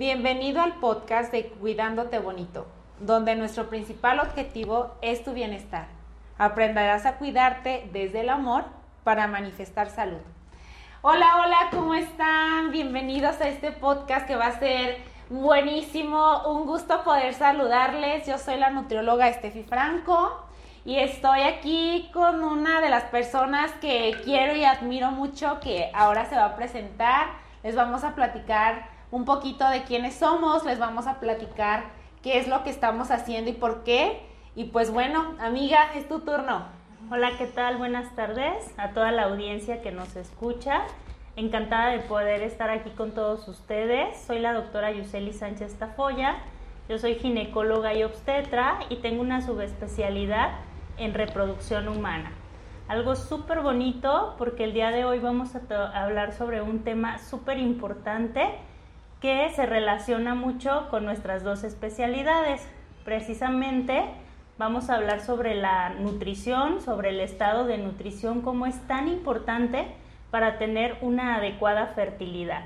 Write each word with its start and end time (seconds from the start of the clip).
Bienvenido 0.00 0.62
al 0.62 0.76
podcast 0.76 1.30
de 1.30 1.50
Cuidándote 1.50 2.20
Bonito, 2.20 2.66
donde 3.00 3.36
nuestro 3.36 3.68
principal 3.68 4.18
objetivo 4.18 4.92
es 5.02 5.22
tu 5.22 5.34
bienestar. 5.34 5.88
Aprenderás 6.38 7.04
a 7.04 7.18
cuidarte 7.18 7.86
desde 7.92 8.20
el 8.20 8.30
amor 8.30 8.64
para 9.04 9.26
manifestar 9.26 9.90
salud. 9.90 10.22
Hola, 11.02 11.26
hola, 11.44 11.68
¿cómo 11.70 11.92
están? 11.92 12.70
Bienvenidos 12.70 13.42
a 13.42 13.48
este 13.48 13.72
podcast 13.72 14.26
que 14.26 14.36
va 14.36 14.46
a 14.46 14.58
ser 14.58 14.96
buenísimo. 15.28 16.48
Un 16.48 16.64
gusto 16.64 17.04
poder 17.04 17.34
saludarles. 17.34 18.26
Yo 18.26 18.38
soy 18.38 18.56
la 18.56 18.70
nutrióloga 18.70 19.28
Estefi 19.28 19.64
Franco 19.64 20.46
y 20.86 20.96
estoy 20.96 21.42
aquí 21.42 22.08
con 22.14 22.42
una 22.42 22.80
de 22.80 22.88
las 22.88 23.04
personas 23.04 23.70
que 23.82 24.18
quiero 24.24 24.56
y 24.56 24.64
admiro 24.64 25.10
mucho 25.10 25.60
que 25.60 25.90
ahora 25.92 26.24
se 26.24 26.36
va 26.36 26.46
a 26.46 26.56
presentar. 26.56 27.26
Les 27.62 27.76
vamos 27.76 28.02
a 28.02 28.14
platicar 28.14 28.98
un 29.10 29.24
poquito 29.24 29.68
de 29.68 29.82
quiénes 29.82 30.14
somos, 30.14 30.64
les 30.64 30.78
vamos 30.78 31.06
a 31.06 31.18
platicar 31.18 31.84
qué 32.22 32.38
es 32.38 32.46
lo 32.46 32.62
que 32.62 32.70
estamos 32.70 33.10
haciendo 33.10 33.50
y 33.50 33.54
por 33.54 33.82
qué. 33.82 34.20
Y 34.54 34.64
pues 34.64 34.92
bueno, 34.92 35.34
amiga, 35.40 35.92
es 35.94 36.08
tu 36.08 36.20
turno. 36.20 36.64
Hola, 37.10 37.32
¿qué 37.38 37.46
tal? 37.46 37.76
Buenas 37.76 38.14
tardes 38.14 38.72
a 38.76 38.90
toda 38.90 39.10
la 39.10 39.24
audiencia 39.24 39.82
que 39.82 39.90
nos 39.90 40.14
escucha. 40.14 40.82
Encantada 41.34 41.90
de 41.90 42.00
poder 42.00 42.42
estar 42.42 42.70
aquí 42.70 42.90
con 42.90 43.12
todos 43.12 43.48
ustedes. 43.48 44.16
Soy 44.26 44.38
la 44.38 44.52
doctora 44.52 44.92
Yuseli 44.92 45.32
Sánchez 45.32 45.78
Tafoya. 45.78 46.36
Yo 46.88 46.98
soy 46.98 47.16
ginecóloga 47.16 47.94
y 47.94 48.04
obstetra 48.04 48.80
y 48.90 48.96
tengo 48.96 49.22
una 49.22 49.40
subespecialidad 49.40 50.52
en 50.98 51.14
reproducción 51.14 51.88
humana. 51.88 52.32
Algo 52.86 53.16
súper 53.16 53.60
bonito 53.60 54.34
porque 54.38 54.64
el 54.64 54.72
día 54.72 54.90
de 54.90 55.04
hoy 55.04 55.18
vamos 55.20 55.54
a 55.54 56.02
hablar 56.02 56.32
sobre 56.32 56.62
un 56.62 56.84
tema 56.84 57.18
súper 57.18 57.58
importante 57.58 58.42
que 59.20 59.50
se 59.50 59.66
relaciona 59.66 60.34
mucho 60.34 60.88
con 60.90 61.04
nuestras 61.04 61.44
dos 61.44 61.62
especialidades. 61.62 62.66
Precisamente 63.04 64.04
vamos 64.56 64.88
a 64.88 64.94
hablar 64.96 65.20
sobre 65.20 65.54
la 65.54 65.90
nutrición, 65.90 66.80
sobre 66.80 67.10
el 67.10 67.20
estado 67.20 67.66
de 67.66 67.78
nutrición, 67.78 68.40
cómo 68.40 68.66
es 68.66 68.80
tan 68.86 69.08
importante 69.08 69.86
para 70.30 70.58
tener 70.58 70.96
una 71.02 71.36
adecuada 71.36 71.86
fertilidad. 71.88 72.64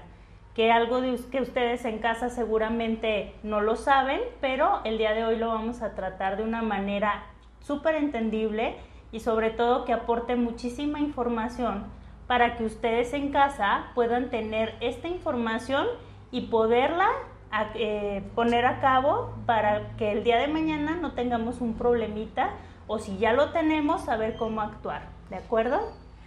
Que 0.55 0.71
algo 0.71 1.01
de, 1.01 1.19
que 1.33 1.41
ustedes 1.41 1.85
en 1.85 1.99
casa 1.99 2.31
seguramente 2.31 3.35
no 3.43 3.61
lo 3.61 3.75
saben, 3.75 4.21
pero 4.41 4.81
el 4.85 4.99
día 4.99 5.13
de 5.13 5.25
hoy 5.25 5.37
lo 5.37 5.49
vamos 5.49 5.83
a 5.83 5.95
tratar 5.95 6.37
de 6.37 6.45
una 6.45 6.63
manera 6.63 7.25
súper 7.59 7.97
entendible 7.97 8.77
y 9.11 9.21
sobre 9.21 9.51
todo 9.51 9.85
que 9.85 9.93
aporte 9.93 10.37
muchísima 10.37 11.01
información 11.01 11.85
para 12.29 12.57
que 12.57 12.65
ustedes 12.65 13.13
en 13.13 13.33
casa 13.33 13.87
puedan 13.95 14.31
tener 14.31 14.75
esta 14.81 15.09
información 15.09 15.87
y 16.35 16.41
poderla 16.41 17.09
eh, 17.77 18.25
poner 18.35 18.67
a 18.67 18.81
cabo 18.81 19.33
para 19.47 19.97
que 19.97 20.11
el 20.11 20.25
día 20.25 20.37
de 20.39 20.49
mañana 20.49 20.97
no 21.01 21.13
tengamos 21.13 21.61
un 21.61 21.75
problemita 21.75 22.51
o 22.89 22.99
si 22.99 23.17
ya 23.19 23.33
lo 23.33 23.53
tenemos, 23.53 24.03
saber 24.03 24.37
cómo 24.37 24.61
actuar. 24.61 25.03
¿De 25.31 25.37
acuerdo? 25.37 25.81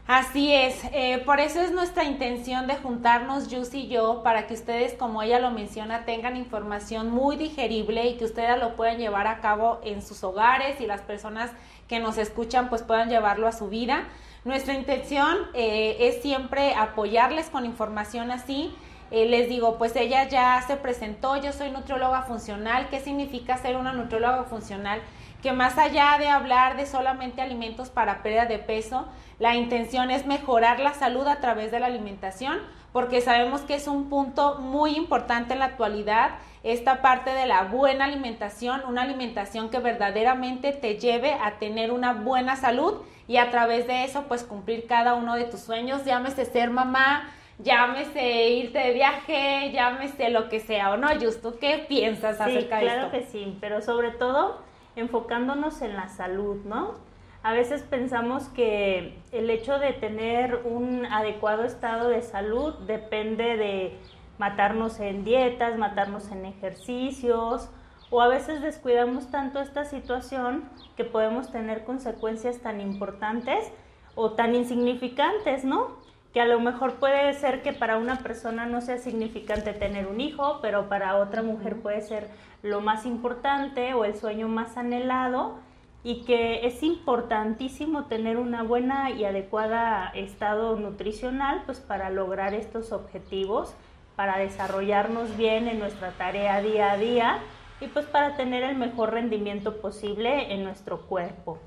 Así 0.07 0.53
es, 0.53 0.81
eh, 0.93 1.21
por 1.25 1.41
eso 1.41 1.59
es 1.59 1.73
nuestra 1.73 2.05
intención 2.05 2.67
de 2.67 2.77
juntarnos 2.77 3.53
Jus 3.53 3.73
y 3.73 3.89
yo 3.89 4.23
para 4.23 4.47
que 4.47 4.53
ustedes, 4.53 4.93
como 4.93 5.21
ella 5.21 5.39
lo 5.39 5.51
menciona, 5.51 6.05
tengan 6.05 6.37
información 6.37 7.11
muy 7.11 7.35
digerible 7.35 8.07
y 8.07 8.15
que 8.15 8.23
ustedes 8.23 8.57
lo 8.57 8.77
puedan 8.77 8.99
llevar 8.99 9.27
a 9.27 9.41
cabo 9.41 9.81
en 9.83 10.01
sus 10.01 10.23
hogares 10.23 10.79
y 10.79 10.85
las 10.85 11.01
personas 11.01 11.51
que 11.89 11.99
nos 11.99 12.17
escuchan 12.17 12.69
pues 12.69 12.83
puedan 12.83 13.09
llevarlo 13.09 13.45
a 13.45 13.51
su 13.51 13.67
vida. 13.67 14.05
Nuestra 14.45 14.75
intención 14.75 15.35
eh, 15.53 15.97
es 15.99 16.21
siempre 16.21 16.73
apoyarles 16.75 17.49
con 17.49 17.65
información 17.65 18.31
así. 18.31 18.73
Eh, 19.09 19.25
les 19.25 19.47
digo, 19.47 19.77
pues 19.77 19.95
ella 19.95 20.27
ya 20.27 20.61
se 20.67 20.75
presentó, 20.75 21.37
yo 21.37 21.53
soy 21.53 21.71
nutrióloga 21.71 22.23
funcional. 22.23 22.87
¿Qué 22.89 22.99
significa 22.99 23.57
ser 23.57 23.77
una 23.77 23.93
nutrióloga 23.93 24.43
funcional? 24.43 25.01
Que 25.41 25.53
más 25.53 25.77
allá 25.77 26.17
de 26.19 26.27
hablar 26.27 26.75
de 26.77 26.85
solamente 26.85 27.41
alimentos 27.41 27.89
para 27.89 28.21
pérdida 28.21 28.45
de 28.45 28.59
peso, 28.59 29.07
la 29.39 29.55
intención 29.55 30.11
es 30.11 30.25
mejorar 30.25 30.79
la 30.79 30.93
salud 30.93 31.27
a 31.27 31.39
través 31.39 31.71
de 31.71 31.79
la 31.79 31.85
alimentación, 31.85 32.57
porque 32.91 33.21
sabemos 33.21 33.61
que 33.61 33.75
es 33.75 33.87
un 33.87 34.09
punto 34.09 34.55
muy 34.55 34.95
importante 34.95 35.53
en 35.53 35.59
la 35.59 35.65
actualidad, 35.65 36.31
esta 36.63 37.01
parte 37.01 37.29
de 37.29 37.45
la 37.45 37.63
buena 37.63 38.05
alimentación, 38.05 38.81
una 38.87 39.03
alimentación 39.03 39.69
que 39.69 39.79
verdaderamente 39.79 40.73
te 40.73 40.97
lleve 40.97 41.33
a 41.33 41.59
tener 41.59 41.91
una 41.91 42.13
buena 42.13 42.55
salud 42.55 43.03
y 43.27 43.37
a 43.37 43.51
través 43.51 43.87
de 43.87 44.03
eso 44.03 44.23
pues 44.27 44.43
cumplir 44.43 44.87
cada 44.87 45.13
uno 45.13 45.35
de 45.35 45.45
tus 45.45 45.61
sueños, 45.61 46.03
llámese 46.03 46.45
ser 46.45 46.71
mamá, 46.71 47.29
llámese 47.59 48.49
irte 48.49 48.79
de 48.79 48.93
viaje, 48.93 49.71
llámese 49.71 50.29
lo 50.29 50.49
que 50.49 50.59
sea, 50.59 50.91
¿o 50.91 50.97
no, 50.97 51.07
Justo? 51.19 51.57
¿Qué 51.59 51.85
piensas 51.87 52.39
acerca 52.39 52.77
de 52.77 52.85
esto? 52.85 52.97
Claro 52.97 53.11
que 53.11 53.23
sí, 53.23 53.57
pero 53.59 53.81
sobre 53.81 54.11
todo 54.11 54.59
enfocándonos 54.95 55.81
en 55.81 55.95
la 55.95 56.09
salud, 56.09 56.63
¿no? 56.65 56.95
A 57.43 57.53
veces 57.53 57.83
pensamos 57.83 58.49
que 58.49 59.19
el 59.31 59.49
hecho 59.49 59.79
de 59.79 59.93
tener 59.93 60.61
un 60.65 61.05
adecuado 61.05 61.63
estado 61.63 62.09
de 62.09 62.21
salud 62.21 62.73
depende 62.87 63.57
de 63.57 63.97
matarnos 64.37 64.99
en 64.99 65.23
dietas, 65.23 65.77
matarnos 65.77 66.31
en 66.31 66.45
ejercicios, 66.45 67.69
o 68.09 68.21
a 68.21 68.27
veces 68.27 68.61
descuidamos 68.61 69.29
tanto 69.31 69.59
esta 69.59 69.85
situación 69.85 70.63
que 70.95 71.03
podemos 71.03 71.51
tener 71.51 71.83
consecuencias 71.83 72.59
tan 72.59 72.81
importantes 72.81 73.71
o 74.15 74.31
tan 74.31 74.55
insignificantes, 74.55 75.63
¿no? 75.63 75.96
Que 76.33 76.41
a 76.41 76.45
lo 76.45 76.59
mejor 76.59 76.95
puede 76.95 77.33
ser 77.33 77.61
que 77.63 77.73
para 77.73 77.97
una 77.97 78.19
persona 78.19 78.65
no 78.65 78.81
sea 78.81 78.97
significante 78.97 79.73
tener 79.73 80.07
un 80.07 80.21
hijo, 80.21 80.59
pero 80.61 80.89
para 80.89 81.17
otra 81.17 81.41
mujer 81.41 81.77
puede 81.77 82.01
ser 82.01 82.29
lo 82.61 82.81
más 82.81 83.05
importante 83.05 83.93
o 83.93 84.05
el 84.05 84.15
sueño 84.15 84.47
más 84.47 84.77
anhelado 84.77 85.59
y 86.03 86.21
que 86.23 86.65
es 86.65 86.83
importantísimo 86.83 88.05
tener 88.05 88.37
una 88.37 88.63
buena 88.63 89.09
y 89.11 89.25
adecuada 89.25 90.09
estado 90.15 90.75
nutricional 90.75 91.63
pues 91.65 91.79
para 91.79 92.09
lograr 92.09 92.53
estos 92.53 92.91
objetivos, 92.91 93.73
para 94.15 94.37
desarrollarnos 94.37 95.35
bien 95.37 95.67
en 95.67 95.79
nuestra 95.79 96.11
tarea 96.11 96.61
día 96.61 96.91
a 96.91 96.97
día 96.97 97.39
y 97.79 97.87
pues 97.87 98.05
para 98.05 98.35
tener 98.35 98.63
el 98.63 98.75
mejor 98.75 99.13
rendimiento 99.13 99.81
posible 99.81 100.53
en 100.53 100.63
nuestro 100.63 101.01
cuerpo. 101.01 101.59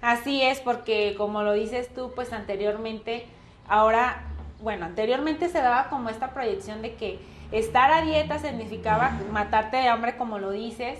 Así 0.00 0.42
es, 0.42 0.60
porque 0.60 1.14
como 1.16 1.42
lo 1.42 1.52
dices 1.52 1.92
tú, 1.92 2.12
pues 2.14 2.32
anteriormente, 2.32 3.26
ahora, 3.68 4.22
bueno, 4.60 4.86
anteriormente 4.86 5.48
se 5.48 5.60
daba 5.60 5.88
como 5.88 6.08
esta 6.08 6.30
proyección 6.30 6.82
de 6.82 6.94
que 6.94 7.18
estar 7.52 7.90
a 7.90 8.02
dieta 8.02 8.38
significaba 8.38 9.12
matarte 9.30 9.76
de 9.76 9.88
hambre, 9.88 10.16
como 10.16 10.38
lo 10.38 10.50
dices, 10.50 10.98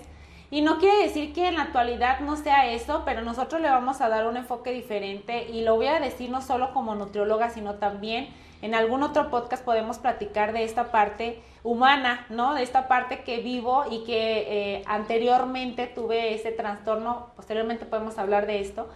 y 0.51 0.61
no 0.61 0.77
quiere 0.77 1.03
decir 1.03 1.33
que 1.33 1.47
en 1.47 1.55
la 1.55 1.63
actualidad 1.63 2.19
no 2.19 2.37
sea 2.37 2.71
eso, 2.71 3.01
pero 3.03 3.21
nosotros 3.21 3.61
le 3.61 3.69
vamos 3.69 3.99
a 4.01 4.09
dar 4.09 4.27
un 4.27 4.37
enfoque 4.37 4.71
diferente 4.71 5.47
y 5.49 5.63
lo 5.63 5.75
voy 5.75 5.87
a 5.87 5.99
decir 5.99 6.29
no 6.29 6.41
solo 6.41 6.71
como 6.71 6.95
nutrióloga, 6.95 7.49
sino 7.49 7.75
también 7.75 8.29
en 8.61 8.73
algún 8.73 9.03
otro 9.03 9.29
podcast 9.29 9.65
podemos 9.65 9.97
platicar 9.97 10.53
de 10.53 10.63
esta 10.63 10.91
parte 10.91 11.41
humana, 11.63 12.25
¿no? 12.29 12.53
De 12.53 12.63
esta 12.63 12.87
parte 12.87 13.21
que 13.23 13.39
vivo 13.39 13.83
y 13.89 14.03
que 14.05 14.77
eh, 14.77 14.83
anteriormente 14.85 15.87
tuve 15.87 16.35
ese 16.35 16.51
trastorno, 16.51 17.31
posteriormente 17.35 17.85
podemos 17.85 18.17
hablar 18.17 18.45
de 18.45 18.61
esto, 18.61 18.87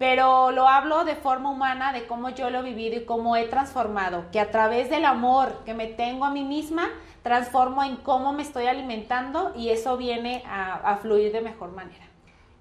pero 0.00 0.50
lo 0.50 0.66
hablo 0.66 1.04
de 1.04 1.14
forma 1.14 1.50
humana, 1.50 1.92
de 1.92 2.06
cómo 2.06 2.30
yo 2.30 2.48
lo 2.48 2.60
he 2.60 2.62
vivido 2.62 2.96
y 2.96 3.04
cómo 3.04 3.36
he 3.36 3.48
transformado, 3.48 4.24
que 4.32 4.40
a 4.40 4.50
través 4.50 4.88
del 4.88 5.04
amor 5.04 5.52
que 5.66 5.74
me 5.74 5.88
tengo 5.88 6.24
a 6.24 6.30
mí 6.30 6.42
misma, 6.42 6.88
transformo 7.22 7.84
en 7.84 7.96
cómo 7.96 8.32
me 8.32 8.40
estoy 8.40 8.64
alimentando 8.64 9.52
y 9.54 9.68
eso 9.68 9.98
viene 9.98 10.42
a, 10.48 10.96
fluir 11.02 11.32
de 11.32 11.42
mejor 11.42 11.72
manera. 11.72 12.06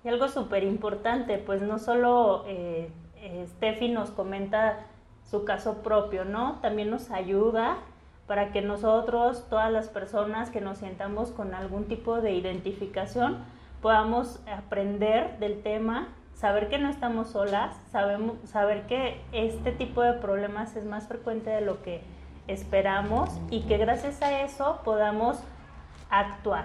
Y 0.04 0.10
algo 0.10 0.28
súper 0.28 0.66
importante, 0.66 1.38
pues 1.38 1.62
no 1.62 1.80
solo 1.80 2.44
eh, 2.46 2.92
eh, 3.16 3.46
Steffi 3.48 3.88
nos 3.88 4.12
comenta 4.12 4.88
su 5.24 5.46
caso 5.46 5.82
propio, 5.82 6.26
¿no? 6.26 6.60
También 6.62 6.90
nos 6.90 7.10
ayuda 7.10 7.78
para 8.28 8.52
que 8.52 8.62
nosotros, 8.62 9.46
todas 9.50 9.72
las 9.72 9.88
personas 9.88 10.50
que 10.50 10.60
nos 10.60 10.80
sientamos 10.80 11.32
con 11.32 11.54
algún 11.54 11.86
tipo 11.86 12.20
de 12.20 12.34
identificación, 12.34 13.38
podamos 13.82 14.42
aprender 14.46 15.40
del 15.40 15.64
tema 15.64 16.10
saber 16.40 16.70
que 16.70 16.80
no 16.80 16.90
estamos 16.90 17.32
solas, 17.32 17.76
sabemos, 17.92 18.38
saber 18.46 18.88
que 18.88 19.20
este 19.34 19.74
tipo 19.74 20.02
de 20.02 20.14
problemas 20.14 20.74
es 20.78 20.86
más 20.86 21.06
frecuente 21.06 21.50
de 21.50 21.60
lo 21.60 21.82
que 21.82 22.02
esperamos 22.48 23.30
y 23.50 23.64
que 23.64 23.78
gracias 23.78 24.22
a 24.22 24.44
eso 24.44 24.80
podamos 24.86 25.44
actuar 26.10 26.64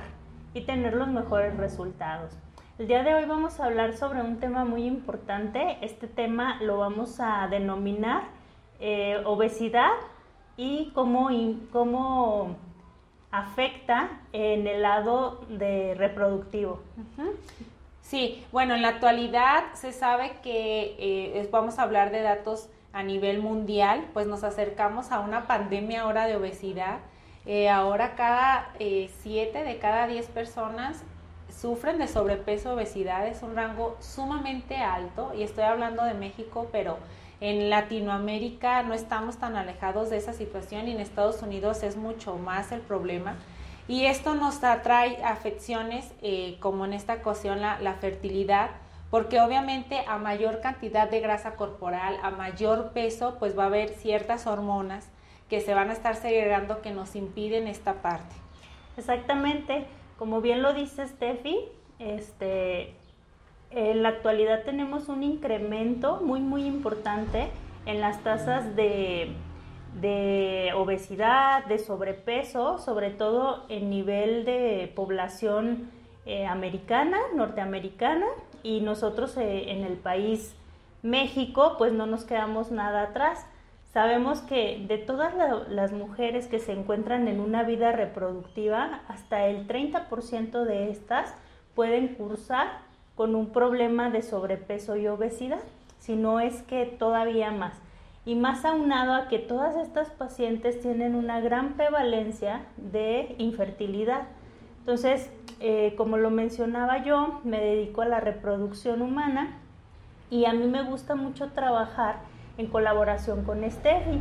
y 0.55 0.61
tener 0.61 0.95
los 0.95 1.09
mejores 1.09 1.57
resultados. 1.57 2.33
El 2.79 2.87
día 2.87 3.03
de 3.03 3.15
hoy 3.17 3.25
vamos 3.25 3.59
a 3.59 3.65
hablar 3.65 3.97
sobre 3.97 4.21
un 4.21 4.39
tema 4.39 4.65
muy 4.65 4.85
importante. 4.85 5.79
Este 5.81 6.07
tema 6.07 6.63
lo 6.63 6.79
vamos 6.79 7.19
a 7.19 7.49
denominar 7.49 8.23
eh, 8.79 9.21
obesidad 9.25 9.91
y 10.57 10.93
cómo, 10.95 11.31
cómo 11.73 12.57
afecta 13.33 14.21
en 14.33 14.69
el 14.69 14.83
lado 14.83 15.45
de 15.49 15.97
reproductivo. 15.97 16.81
Sí, 18.05 18.45
bueno, 18.53 18.75
en 18.75 18.83
la 18.83 18.89
actualidad 18.89 19.65
se 19.73 19.91
sabe 19.91 20.33
que 20.43 20.95
eh, 20.99 21.49
vamos 21.51 21.79
a 21.79 21.85
hablar 21.85 22.13
de 22.13 22.21
datos 22.21 22.69
a 22.93 23.03
nivel 23.03 23.41
mundial, 23.41 24.05
pues 24.13 24.27
nos 24.27 24.45
acercamos 24.45 25.11
a 25.11 25.21
una 25.21 25.47
pandemia 25.47 26.03
ahora 26.03 26.27
de 26.27 26.37
obesidad. 26.37 26.99
Eh, 27.47 27.71
ahora 27.71 28.15
cada 28.15 28.75
7 28.79 29.65
de 29.65 29.79
cada 29.79 30.07
10 30.07 30.27
personas 30.29 31.03
sufren 31.49 31.97
de 31.97 32.07
sobrepeso, 32.07 32.75
obesidad, 32.75 33.27
es 33.27 33.43
un 33.43 33.57
rango 33.57 33.97
sumamente 34.01 34.77
alto 34.77 35.33
y 35.35 35.43
estoy 35.43 35.65
hablando 35.65 36.05
de 36.05 36.13
México, 36.13 36.69
pero 36.73 36.99
en 37.41 37.71
Latinoamérica 37.71 38.83
no 38.83 38.93
estamos 38.93 39.39
tan 39.39 39.57
alejados 39.57 40.11
de 40.11 40.19
esa 40.19 40.35
situación 40.35 40.89
y 40.89 40.93
en 40.93 41.01
Estados 41.01 41.41
Unidos 41.43 41.83
es 41.83 41.97
mucho 41.97 42.37
más 42.37 42.71
el 42.71 42.81
problema. 42.81 43.37
Y 43.87 44.07
esto 44.07 44.35
nos 44.35 44.65
atrae 44.65 45.23
afecciones 45.23 46.11
eh, 46.23 46.57
como 46.61 46.87
en 46.87 46.95
esta 46.95 47.15
ocasión 47.15 47.61
la, 47.61 47.95
fertilidad, 48.01 48.71
porque 49.11 49.41
obviamente 49.41 50.05
a 50.09 50.17
mayor 50.17 50.61
cantidad 50.61 51.09
de 51.09 51.21
grasa 51.21 51.55
corporal, 51.57 52.19
a 52.23 52.31
mayor 52.31 52.93
peso, 52.93 53.37
pues 53.39 53.57
va 53.59 53.65
a 53.65 53.67
haber 53.67 53.91
ciertas 53.91 54.47
hormonas 54.47 55.09
que 55.51 55.61
se 55.61 55.75
van 55.75 55.91
a 55.91 55.93
estar 55.93 56.17
segregando 56.17 56.81
que 56.81 56.93
nos 56.93 57.15
impiden 57.15 57.69
esta 57.69 58.01
parte. 58.01 58.35
Exactamente, 58.97 59.87
como 60.19 60.41
bien 60.41 60.63
lo 60.63 60.73
dice 60.73 61.07
Steffi, 61.07 61.59
este, 61.99 62.95
en 63.71 64.03
la 64.03 64.09
actualidad 64.09 64.63
tenemos 64.65 65.09
un 65.09 65.23
incremento 65.23 66.21
muy 66.23 66.41
muy 66.41 66.65
importante 66.65 67.51
en 67.87 68.01
las 68.01 68.23
tasas 68.23 68.75
de, 68.77 69.35
de 70.01 70.73
obesidad, 70.75 71.65
de 71.67 71.79
sobrepeso, 71.79 72.79
sobre 72.79 73.11
todo 73.11 73.65
en 73.69 73.91
nivel 73.91 74.45
de 74.45 74.93
población 74.95 75.91
eh, 76.27 76.47
americana, 76.47 77.19
norteamericana, 77.35 78.27
y 78.63 78.81
nosotros 78.81 79.37
eh, 79.37 79.71
en 79.71 79.85
el 79.85 79.97
país 79.97 80.55
México, 81.03 81.75
pues 81.77 81.93
no 81.93 82.07
nos 82.07 82.25
quedamos 82.25 82.73
nada 82.73 83.03
atrás. 83.03 83.47
Sabemos 83.93 84.41
que 84.41 84.85
de 84.89 84.99
todas 84.99 85.35
las 85.69 85.93
mujeres 85.93 86.49
que 86.49 86.59
se 86.59 86.73
encuentran 86.73 87.29
en 87.29 87.39
una 87.39 87.63
vida 87.63 87.93
reproductiva, 87.93 89.03
hasta 89.07 89.47
el 89.47 89.69
30% 89.69 90.65
de 90.65 90.91
estas 90.91 91.35
pueden 91.75 92.09
cursar 92.15 92.81
con 93.15 93.37
un 93.37 93.51
problema 93.51 94.11
de 94.11 94.23
sobrepeso 94.23 94.97
y 94.97 95.07
obesidad, 95.07 95.61
si 96.01 96.17
no 96.17 96.41
es 96.41 96.63
que 96.63 96.87
todavía 96.87 97.53
más. 97.53 97.84
Y 98.27 98.35
más 98.37 98.65
aunado 98.65 99.15
a 99.15 99.29
que 99.29 99.39
todas 99.39 99.77
estas 99.77 100.11
pacientes 100.11 100.81
tienen 100.81 101.15
una 101.15 101.41
gran 101.41 101.75
prevalencia 101.75 102.65
de 102.77 103.35
infertilidad. 103.39 104.29
Entonces, 104.81 105.31
eh, 105.61 105.95
como 105.97 106.17
lo 106.17 106.31
mencionaba 106.31 107.03
yo, 107.05 107.41
me 107.45 107.61
dedico 107.61 108.03
a 108.03 108.07
la 108.07 108.21
reproducción 108.21 109.03
humana 109.03 109.59
y 110.31 110.47
a 110.47 110.53
mí 110.53 110.67
me 110.67 110.83
gusta 110.83 111.15
mucho 111.15 111.53
trabajar 111.53 112.17
en 112.59 112.67
colaboración 112.67 113.45
con 113.45 113.69
Steffi, 113.71 114.21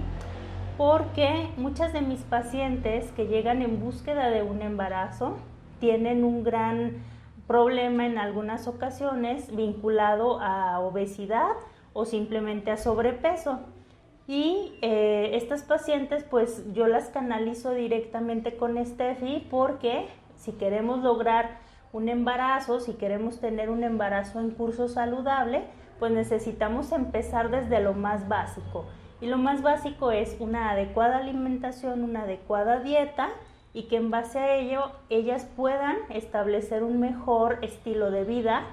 porque 0.78 1.50
muchas 1.58 1.94
de 1.94 2.02
mis 2.02 2.22
pacientes 2.22 3.12
que 3.12 3.28
llegan 3.28 3.62
en 3.62 3.80
búsqueda 3.80 4.30
de 4.30 4.44
un 4.44 4.62
embarazo 4.62 5.38
tienen 5.80 6.24
un 6.24 6.44
gran 6.44 7.04
problema 7.48 8.06
en 8.06 8.18
algunas 8.18 8.68
ocasiones 8.68 9.56
vinculado 9.56 10.40
a 10.40 10.80
obesidad 10.80 11.52
o 11.94 12.06
simplemente 12.06 12.72
a 12.72 12.78
sobrepeso. 12.78 13.60
Y 14.28 14.78
eh, 14.82 15.32
estas 15.34 15.64
pacientes, 15.64 16.24
pues 16.24 16.64
yo 16.74 16.88
las 16.88 17.10
canalizo 17.10 17.72
directamente 17.74 18.56
con 18.56 18.84
Steffi 18.86 19.48
porque 19.52 20.08
si 20.38 20.54
queremos 20.54 21.04
lograr 21.04 21.60
un 21.92 22.10
embarazo, 22.10 22.80
si 22.80 22.94
queremos 22.94 23.40
tener 23.40 23.70
un 23.70 23.84
embarazo 23.84 24.40
en 24.40 24.52
curso 24.52 24.88
saludable, 24.88 25.64
pues 26.00 26.12
necesitamos 26.12 26.92
empezar 26.92 27.52
desde 27.52 27.82
lo 27.82 27.94
más 27.94 28.28
básico. 28.28 28.86
Y 29.22 29.28
lo 29.28 29.38
más 29.38 29.62
básico 29.62 30.12
es 30.12 30.36
una 30.40 30.72
adecuada 30.72 31.18
alimentación, 31.18 32.04
una 32.04 32.24
adecuada 32.24 32.80
dieta 32.80 33.30
y 33.74 33.84
que 33.84 33.98
en 33.98 34.12
base 34.12 34.40
a 34.40 34.56
ello 34.56 34.92
ellas 35.10 35.48
puedan 35.56 35.96
establecer 36.10 36.84
un 36.84 37.00
mejor 37.00 37.60
estilo 37.62 38.12
de 38.12 38.24
vida 38.24 38.64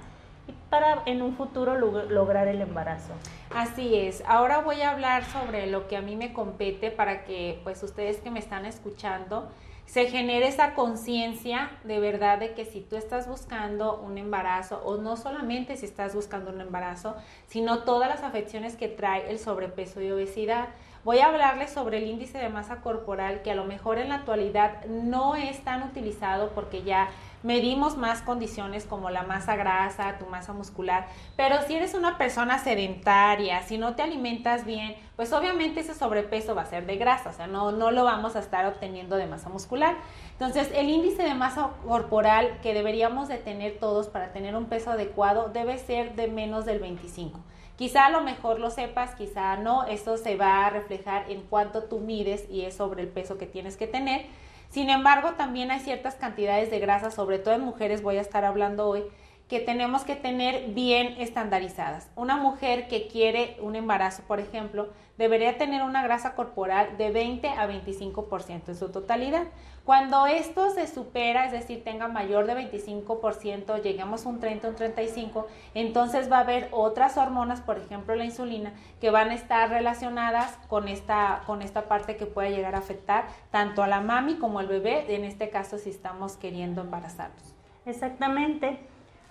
para 0.71 1.03
en 1.07 1.21
un 1.21 1.37
futuro 1.37 1.77
lograr 1.77 2.49
el 2.49 2.61
embarazo. 2.61 3.13
Así 3.55 3.97
es. 3.97 4.23
Ahora 4.27 4.61
voy 4.61 4.81
a 4.83 4.91
hablar 4.91 5.25
sobre 5.25 5.67
lo 5.67 5.89
que 5.89 5.97
a 5.97 6.01
mí 6.01 6.17
me 6.17 6.33
compete 6.33 6.91
para 6.91 7.25
que 7.25 7.61
pues 7.65 7.83
ustedes 7.83 8.19
que 8.19 8.31
me 8.31 8.39
están 8.39 8.65
escuchando 8.65 9.51
se 9.91 10.07
genere 10.07 10.47
esa 10.47 10.75
conciencia 10.75 11.73
de 11.83 11.99
verdad 11.99 12.39
de 12.39 12.55
que 12.55 12.65
si 12.65 12.81
tú 12.81 12.95
estás 12.95 13.27
buscando 13.27 13.99
un 13.99 14.19
embarazo, 14.19 14.81
o 14.85 14.99
no 14.99 15.17
solamente 15.17 15.77
si 15.77 15.85
estás 15.85 16.15
buscando 16.15 16.53
un 16.53 16.61
embarazo, 16.61 17.17
sino 17.49 17.81
todas 17.81 18.09
las 18.09 18.23
afecciones 18.23 18.77
que 18.77 18.87
trae 18.87 19.29
el 19.33 19.41
sobrepeso 19.41 20.01
y 20.01 20.13
obesidad. 20.13 20.69
Voy 21.03 21.19
a 21.19 21.27
hablarles 21.27 21.71
sobre 21.71 21.99
el 21.99 22.07
índice 22.07 22.39
de 22.39 22.49
masa 22.51 22.83
corporal 22.83 23.43
que 23.43 23.51
a 23.51 23.57
lo 23.57 23.65
mejor 23.65 23.99
en 23.99 24.11
la 24.11 24.17
actualidad 24.17 24.85
no 24.85 25.35
es 25.35 25.59
tan 25.65 25.83
utilizado 25.83 26.51
porque 26.51 26.85
ya 26.85 27.09
medimos 27.43 27.97
más 27.97 28.23
condiciones 28.23 28.85
como 28.85 29.11
la 29.11 29.23
masa 29.23 29.57
grasa, 29.57 30.19
tu 30.19 30.27
masa 30.27 30.53
muscular, 30.53 31.07
pero 31.37 31.57
si 31.67 31.75
eres 31.75 31.95
una 31.95 32.19
persona 32.19 32.59
sedentaria, 32.59 33.63
si 33.63 33.79
no 33.79 33.95
te 33.95 34.03
alimentas 34.03 34.65
bien, 34.65 34.97
pues 35.17 35.33
obviamente 35.33 35.81
ese 35.81 35.95
sobrepeso 35.95 36.55
va 36.55 36.63
a 36.63 36.67
ser 36.67 36.87
de 36.87 36.97
grasa, 36.97 37.31
o 37.31 37.33
sea, 37.33 37.47
no, 37.47 37.73
no 37.73 37.91
lo 37.91 38.05
vamos 38.05 38.37
a 38.37 38.41
estar 38.41 38.67
obteniendo 38.67 39.17
de 39.17 39.27
masa 39.27 39.49
muscular. 39.49 39.97
Entonces, 40.33 40.71
el 40.75 40.89
índice 40.89 41.23
de 41.23 41.35
masa 41.35 41.71
corporal 41.87 42.59
que 42.63 42.75
deberíamos 42.75 43.29
de 43.29 43.39
tener 43.39 43.79
todos 43.79 44.09
para 44.09 44.33
tener 44.33 44.57
un 44.57 44.67
peso 44.67 44.91
adecuado 44.91 45.51
debe 45.53 45.79
ser 45.79 46.15
de 46.15 46.29
menos 46.29 46.65
del 46.65 46.79
25. 46.79 47.39
Quizá 47.77 48.07
a 48.07 48.11
lo 48.11 48.21
mejor 48.21 48.61
lo 48.61 48.69
sepas, 48.69 49.15
quizá 49.15 49.57
no, 49.57 49.85
esto 49.85 50.19
se 50.19 50.37
va 50.37 50.67
a 50.67 50.71
reflejar 50.71 51.31
en 51.31 51.41
cuánto 51.41 51.85
tú 51.85 51.99
mides 51.99 52.45
y 52.51 52.67
es 52.67 52.77
sobre 52.77 53.01
el 53.01 53.09
peso 53.09 53.39
que 53.39 53.47
tienes 53.47 53.79
que 53.79 53.87
tener. 53.87 54.27
Sin 54.71 54.89
embargo, 54.89 55.33
también 55.33 55.73
hay 55.73 55.81
ciertas 55.81 56.15
cantidades 56.15 56.71
de 56.71 56.79
grasa, 56.79 57.11
sobre 57.11 57.41
todo 57.41 57.55
en 57.55 57.61
mujeres, 57.61 58.03
voy 58.03 58.19
a 58.19 58.21
estar 58.21 58.45
hablando 58.45 58.89
hoy, 58.89 59.03
que 59.49 59.59
tenemos 59.59 60.05
que 60.05 60.15
tener 60.15 60.69
bien 60.75 61.17
estandarizadas. 61.19 62.09
Una 62.15 62.37
mujer 62.37 62.87
que 62.87 63.09
quiere 63.09 63.57
un 63.61 63.75
embarazo, 63.75 64.23
por 64.29 64.39
ejemplo, 64.39 64.91
debería 65.21 65.59
tener 65.59 65.83
una 65.83 66.03
grasa 66.03 66.35
corporal 66.35 66.97
de 66.97 67.11
20 67.11 67.47
a 67.51 67.69
25% 67.69 68.69
en 68.69 68.75
su 68.75 68.89
totalidad. 68.89 69.49
Cuando 69.85 70.27
esto 70.27 70.71
se 70.71 70.87
supera, 70.87 71.45
es 71.45 71.53
decir, 71.53 71.85
tenga 71.85 72.09
mayor 72.09 72.47
de 72.47 72.55
25%, 72.55 73.83
llegamos 73.83 74.25
a 74.25 74.29
un 74.31 74.41
30, 74.41 74.69
un 74.71 74.77
35, 74.77 75.47
entonces 75.75 76.33
va 76.33 76.39
a 76.39 76.41
haber 76.41 76.69
otras 76.73 77.19
hormonas, 77.19 77.61
por 77.61 77.77
ejemplo 77.77 78.15
la 78.15 78.25
insulina, 78.25 78.73
que 78.99 79.11
van 79.11 79.29
a 79.29 79.35
estar 79.35 79.69
relacionadas 79.69 80.57
con 80.69 80.89
esta, 80.89 81.43
con 81.47 81.61
esta 81.61 81.83
parte 81.83 82.17
que 82.17 82.25
puede 82.25 82.53
llegar 82.53 82.75
a 82.75 82.79
afectar 82.79 83.27
tanto 83.51 83.83
a 83.83 83.89
la 83.89 84.01
mami 84.01 84.37
como 84.37 84.59
al 84.59 84.69
bebé, 84.69 85.15
en 85.15 85.25
este 85.25 85.51
caso 85.51 85.77
si 85.77 85.91
estamos 85.91 86.39
queriendo 86.39 86.81
embarazarnos. 86.81 87.55
Exactamente. 87.85 88.79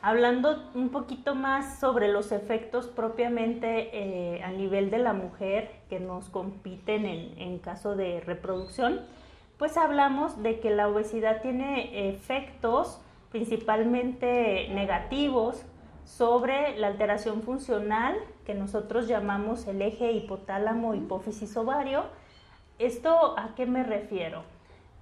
Hablando 0.01 0.63
un 0.75 0.89
poquito 0.89 1.35
más 1.35 1.77
sobre 1.79 2.07
los 2.07 2.31
efectos 2.31 2.87
propiamente 2.87 3.89
eh, 3.91 4.41
a 4.43 4.51
nivel 4.51 4.91
de 4.91 4.97
la 4.97 5.11
mujer 5.11 5.71
que 5.89 5.99
nos 5.99 6.29
compiten 6.29 7.05
en, 7.05 7.59
caso 7.59 7.97
de 7.97 8.21
reproducción, 8.21 9.01
pues 9.57 9.75
hablamos 9.75 10.41
de 10.41 10.61
que 10.61 10.69
la 10.69 10.87
obesidad 10.87 11.41
tiene 11.41 12.09
efectos 12.09 13.01
principalmente 13.29 14.69
negativos 14.69 15.65
sobre 16.05 16.77
la 16.77 16.87
alteración 16.87 17.43
funcional 17.43 18.15
que 18.45 18.53
nosotros 18.53 19.05
llamamos 19.05 19.67
el 19.67 19.81
eje 19.81 20.13
hipotálamo 20.13 20.95
hipófisis 20.95 21.57
ovario. 21.57 22.05
¿Esto 22.79 23.37
a 23.37 23.53
qué 23.53 23.65
me 23.65 23.83
refiero? 23.83 24.43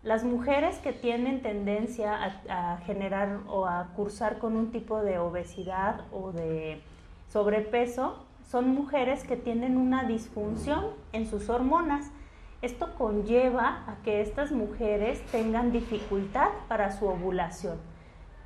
Las 0.04 0.24
mujeres 0.24 0.78
que 0.78 0.94
tienen 0.94 1.42
tendencia 1.42 2.18
a, 2.50 2.78
generar 2.86 3.40
o 3.48 3.66
a 3.66 3.88
cursar 3.96 4.38
con 4.38 4.56
un 4.56 4.72
tipo 4.72 5.02
de 5.02 5.18
obesidad 5.18 6.02
o 6.12 6.32
de 6.32 6.82
sobrepeso 7.30 8.24
son 8.50 8.70
mujeres 8.70 9.24
que 9.26 9.36
tienen 9.36 9.76
una 9.76 10.04
disfunción 10.04 10.86
en 11.14 11.26
sus 11.26 11.50
hormonas. 11.50 12.12
Esto 12.62 12.96
conlleva 12.98 13.84
a 13.88 13.98
que 14.04 14.22
estas 14.22 14.52
mujeres 14.52 15.22
tengan 15.32 15.72
dificultad 15.72 16.50
para 16.68 16.92
su 16.92 17.06
ovulación. 17.08 17.78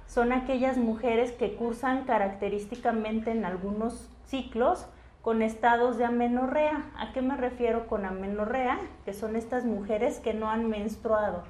Son 0.08 0.32
aquellas 0.34 0.78
mujeres 0.78 1.32
que 1.32 1.56
cursan 1.56 2.06
característicamente 2.06 3.32
en 3.32 3.46
algunos 3.46 4.10
ciclos 4.26 4.88
con 5.22 5.42
estados 5.42 5.98
de 5.98 6.06
amenorrea. 6.06 6.86
¿A 6.98 7.14
qué 7.14 7.22
me 7.22 7.38
refiero 7.38 7.88
con 7.88 8.06
amenorrea? 8.06 8.80
Que 9.06 9.14
son 9.14 9.36
estas 9.36 9.66
mujeres 9.66 10.20
que 10.20 10.34
no 10.34 10.50
han 10.50 10.68
menstruado, 10.68 11.44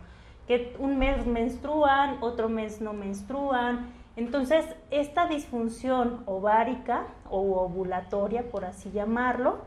que 0.48 0.76
un 0.80 0.98
mes 0.98 1.26
menstruan, 1.26 2.18
otro 2.22 2.50
mes 2.50 2.82
no 2.82 2.94
menstruan. 2.94 3.94
Entonces, 4.16 4.66
esta 4.90 5.28
disfunción 5.28 6.24
ovárica 6.26 7.06
o 7.30 7.62
ovulatoria, 7.62 8.50
por 8.52 8.66
así 8.66 8.92
llamarlo, 8.92 9.60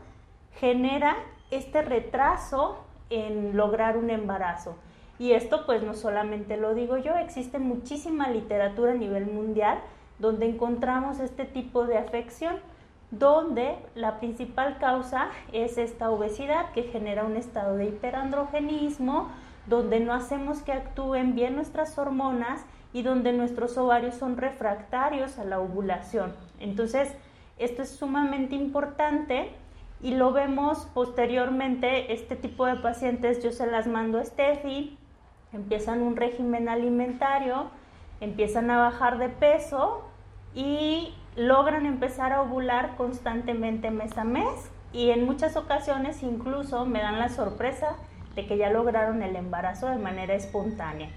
genera 0.59 1.15
este 1.51 1.81
retraso 1.81 2.77
en 3.09 3.57
lograr 3.57 3.97
un 3.97 4.09
embarazo. 4.09 4.75
Y 5.17 5.31
esto 5.31 5.65
pues 5.65 5.81
no 5.81 5.93
solamente 5.93 6.57
lo 6.57 6.75
digo 6.75 6.97
yo, 6.97 7.15
existe 7.15 7.57
muchísima 7.57 8.29
literatura 8.29 8.91
a 8.91 8.95
nivel 8.95 9.27
mundial 9.27 9.79
donde 10.19 10.47
encontramos 10.47 11.19
este 11.19 11.45
tipo 11.45 11.85
de 11.85 11.97
afección 11.97 12.57
donde 13.11 13.77
la 13.95 14.19
principal 14.19 14.77
causa 14.79 15.29
es 15.51 15.77
esta 15.77 16.09
obesidad 16.09 16.71
que 16.71 16.83
genera 16.83 17.23
un 17.23 17.37
estado 17.37 17.77
de 17.77 17.85
hiperandrogenismo, 17.85 19.29
donde 19.67 19.99
no 19.99 20.13
hacemos 20.13 20.61
que 20.61 20.71
actúen 20.71 21.35
bien 21.35 21.55
nuestras 21.55 21.97
hormonas 21.97 22.65
y 22.93 23.01
donde 23.01 23.33
nuestros 23.33 23.77
ovarios 23.77 24.15
son 24.15 24.37
refractarios 24.37 25.37
a 25.39 25.43
la 25.43 25.59
ovulación. 25.59 26.33
Entonces, 26.59 27.13
esto 27.57 27.81
es 27.81 27.89
sumamente 27.89 28.55
importante 28.55 29.51
y 30.01 30.13
lo 30.13 30.31
vemos 30.33 30.87
posteriormente, 30.93 32.13
este 32.13 32.35
tipo 32.35 32.65
de 32.65 32.75
pacientes 32.75 33.43
yo 33.43 33.51
se 33.51 33.65
las 33.65 33.87
mando 33.87 34.19
a 34.19 34.25
Steffi, 34.25 34.97
empiezan 35.53 36.01
un 36.01 36.15
régimen 36.15 36.69
alimentario, 36.69 37.67
empiezan 38.19 38.69
a 38.71 38.77
bajar 38.77 39.17
de 39.17 39.29
peso 39.29 40.03
y 40.53 41.13
logran 41.35 41.85
empezar 41.85 42.31
a 42.33 42.41
ovular 42.41 42.95
constantemente 42.95 43.91
mes 43.91 44.17
a 44.17 44.23
mes 44.23 44.71
y 44.93 45.09
en 45.09 45.25
muchas 45.25 45.57
ocasiones 45.57 46.23
incluso 46.23 46.85
me 46.85 46.99
dan 46.99 47.19
la 47.19 47.29
sorpresa 47.29 47.95
de 48.35 48.45
que 48.45 48.57
ya 48.57 48.69
lograron 48.69 49.23
el 49.23 49.35
embarazo 49.35 49.87
de 49.87 49.97
manera 49.97 50.33
espontánea. 50.33 51.09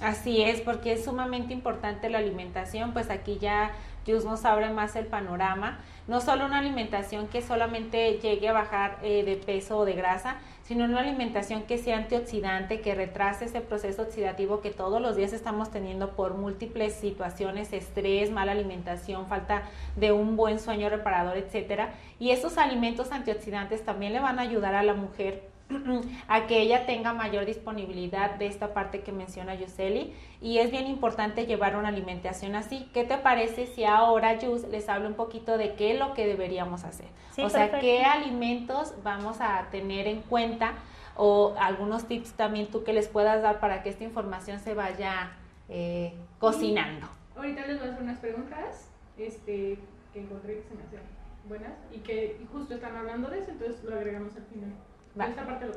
Así 0.00 0.42
es, 0.42 0.60
porque 0.60 0.92
es 0.92 1.04
sumamente 1.04 1.52
importante 1.52 2.10
la 2.10 2.18
alimentación, 2.18 2.92
pues 2.92 3.10
aquí 3.10 3.38
ya 3.38 3.70
Dios 4.04 4.24
nos 4.24 4.44
abre 4.44 4.70
más 4.70 4.96
el 4.96 5.06
panorama, 5.06 5.78
no 6.08 6.20
solo 6.20 6.46
una 6.46 6.58
alimentación 6.58 7.28
que 7.28 7.42
solamente 7.42 8.18
llegue 8.18 8.48
a 8.48 8.52
bajar 8.52 8.98
eh, 9.02 9.24
de 9.24 9.36
peso 9.36 9.78
o 9.78 9.84
de 9.84 9.94
grasa, 9.94 10.36
sino 10.64 10.84
una 10.84 11.00
alimentación 11.00 11.62
que 11.64 11.78
sea 11.78 11.98
antioxidante, 11.98 12.80
que 12.80 12.94
retrase 12.94 13.44
ese 13.44 13.60
proceso 13.60 14.02
oxidativo 14.02 14.60
que 14.60 14.70
todos 14.70 15.00
los 15.00 15.14
días 15.14 15.32
estamos 15.32 15.70
teniendo 15.70 16.16
por 16.16 16.34
múltiples 16.34 16.94
situaciones, 16.94 17.72
estrés, 17.72 18.30
mala 18.30 18.52
alimentación, 18.52 19.26
falta 19.26 19.62
de 19.96 20.12
un 20.12 20.36
buen 20.36 20.58
sueño 20.58 20.88
reparador, 20.88 21.36
etcétera. 21.36 21.94
Y 22.18 22.30
esos 22.30 22.56
alimentos 22.56 23.12
antioxidantes 23.12 23.84
también 23.84 24.14
le 24.14 24.20
van 24.20 24.38
a 24.38 24.42
ayudar 24.42 24.74
a 24.74 24.82
la 24.82 24.94
mujer 24.94 25.53
a 26.28 26.46
que 26.46 26.60
ella 26.60 26.86
tenga 26.86 27.12
mayor 27.12 27.46
disponibilidad 27.46 28.34
de 28.34 28.46
esta 28.46 28.74
parte 28.74 29.00
que 29.00 29.12
menciona 29.12 29.54
Yuseli 29.54 30.14
y 30.40 30.58
es 30.58 30.70
bien 30.70 30.86
importante 30.86 31.46
llevar 31.46 31.76
una 31.76 31.88
alimentación 31.88 32.54
así. 32.54 32.88
¿Qué 32.92 33.04
te 33.04 33.16
parece 33.16 33.66
si 33.66 33.84
ahora 33.84 34.38
Yus 34.38 34.64
les 34.68 34.88
hablo 34.88 35.08
un 35.08 35.14
poquito 35.14 35.56
de 35.56 35.74
qué 35.74 35.92
es 35.92 35.98
lo 35.98 36.14
que 36.14 36.26
deberíamos 36.26 36.84
hacer? 36.84 37.06
o 37.38 37.48
sea, 37.48 37.80
qué 37.80 38.04
alimentos 38.04 38.94
vamos 39.02 39.40
a 39.40 39.66
tener 39.70 40.06
en 40.06 40.20
cuenta 40.22 40.74
o 41.16 41.54
algunos 41.58 42.06
tips 42.06 42.32
también 42.32 42.68
tú 42.68 42.84
que 42.84 42.92
les 42.92 43.08
puedas 43.08 43.42
dar 43.42 43.60
para 43.60 43.82
que 43.82 43.88
esta 43.88 44.04
información 44.04 44.60
se 44.60 44.74
vaya 44.74 45.32
eh, 45.68 46.12
cocinando. 46.38 47.08
Ahorita 47.36 47.66
les 47.66 47.78
voy 47.78 47.88
a 47.88 47.90
hacer 47.90 48.02
unas 48.02 48.18
preguntas 48.18 48.90
este, 49.16 49.78
que 50.12 50.20
encontré 50.20 50.56
que 50.56 50.62
se 50.62 50.74
me 50.74 50.82
hacen 50.82 51.00
buenas 51.48 51.72
y 51.92 51.98
que 51.98 52.40
justo 52.52 52.74
están 52.74 52.96
hablando 52.96 53.28
de 53.28 53.40
eso, 53.40 53.50
entonces 53.50 53.82
lo 53.84 53.96
agregamos 53.96 54.34
al 54.36 54.44
final. 54.44 54.72
Esta 55.18 55.46
parte 55.46 55.66
lo 55.66 55.72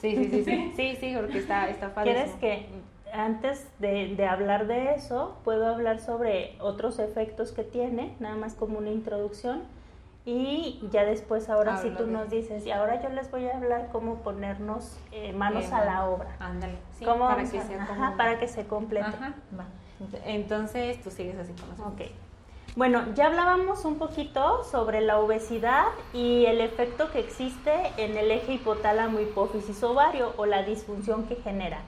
Sí, 0.00 0.16
sí, 0.16 0.28
sí, 0.30 0.44
sí, 0.44 0.72
sí, 0.76 0.96
sí, 0.98 1.14
porque 1.16 1.38
está, 1.38 1.68
está 1.68 1.90
fácil. 1.90 2.12
¿Quieres 2.12 2.32
que 2.36 2.66
antes 3.12 3.68
de, 3.78 4.14
de, 4.16 4.26
hablar 4.26 4.66
de 4.66 4.94
eso, 4.94 5.36
puedo 5.44 5.66
hablar 5.66 6.00
sobre 6.00 6.56
otros 6.58 6.98
efectos 6.98 7.52
que 7.52 7.62
tiene, 7.62 8.16
nada 8.18 8.34
más 8.34 8.54
como 8.54 8.78
una 8.78 8.90
introducción? 8.90 9.62
Y 10.24 10.80
ya 10.92 11.04
después, 11.04 11.48
ahora 11.48 11.76
sí 11.78 11.90
tú 11.96 12.06
nos 12.06 12.30
dices, 12.30 12.64
y 12.64 12.70
ahora 12.70 13.02
yo 13.02 13.08
les 13.08 13.30
voy 13.30 13.46
a 13.46 13.56
hablar 13.56 13.88
cómo 13.90 14.16
ponernos 14.16 14.96
eh, 15.10 15.32
manos 15.32 15.72
a 15.72 15.84
la 15.84 16.08
obra. 16.08 16.36
Ándale, 16.38 16.78
sí, 16.96 17.04
para, 17.04 17.42
que 17.44 17.60
para 18.16 18.38
que 18.38 18.46
se 18.46 18.66
complete. 18.66 19.10
Entonces, 20.24 21.00
tú 21.02 21.10
sigues 21.10 21.36
así 21.38 21.52
con 21.52 21.70
nosotros. 21.70 21.92
Ok. 21.94 22.31
Bueno, 22.74 23.04
ya 23.14 23.26
hablábamos 23.26 23.84
un 23.84 23.98
poquito 23.98 24.64
sobre 24.64 25.02
la 25.02 25.18
obesidad 25.18 25.88
y 26.14 26.46
el 26.46 26.62
efecto 26.62 27.10
que 27.10 27.18
existe 27.18 27.70
en 27.98 28.16
el 28.16 28.30
eje 28.30 28.54
hipotálamo 28.54 29.20
hipófisis 29.20 29.82
ovario 29.82 30.32
o 30.38 30.46
la 30.46 30.62
disfunción 30.62 31.24
que 31.24 31.36
genera. 31.36 31.82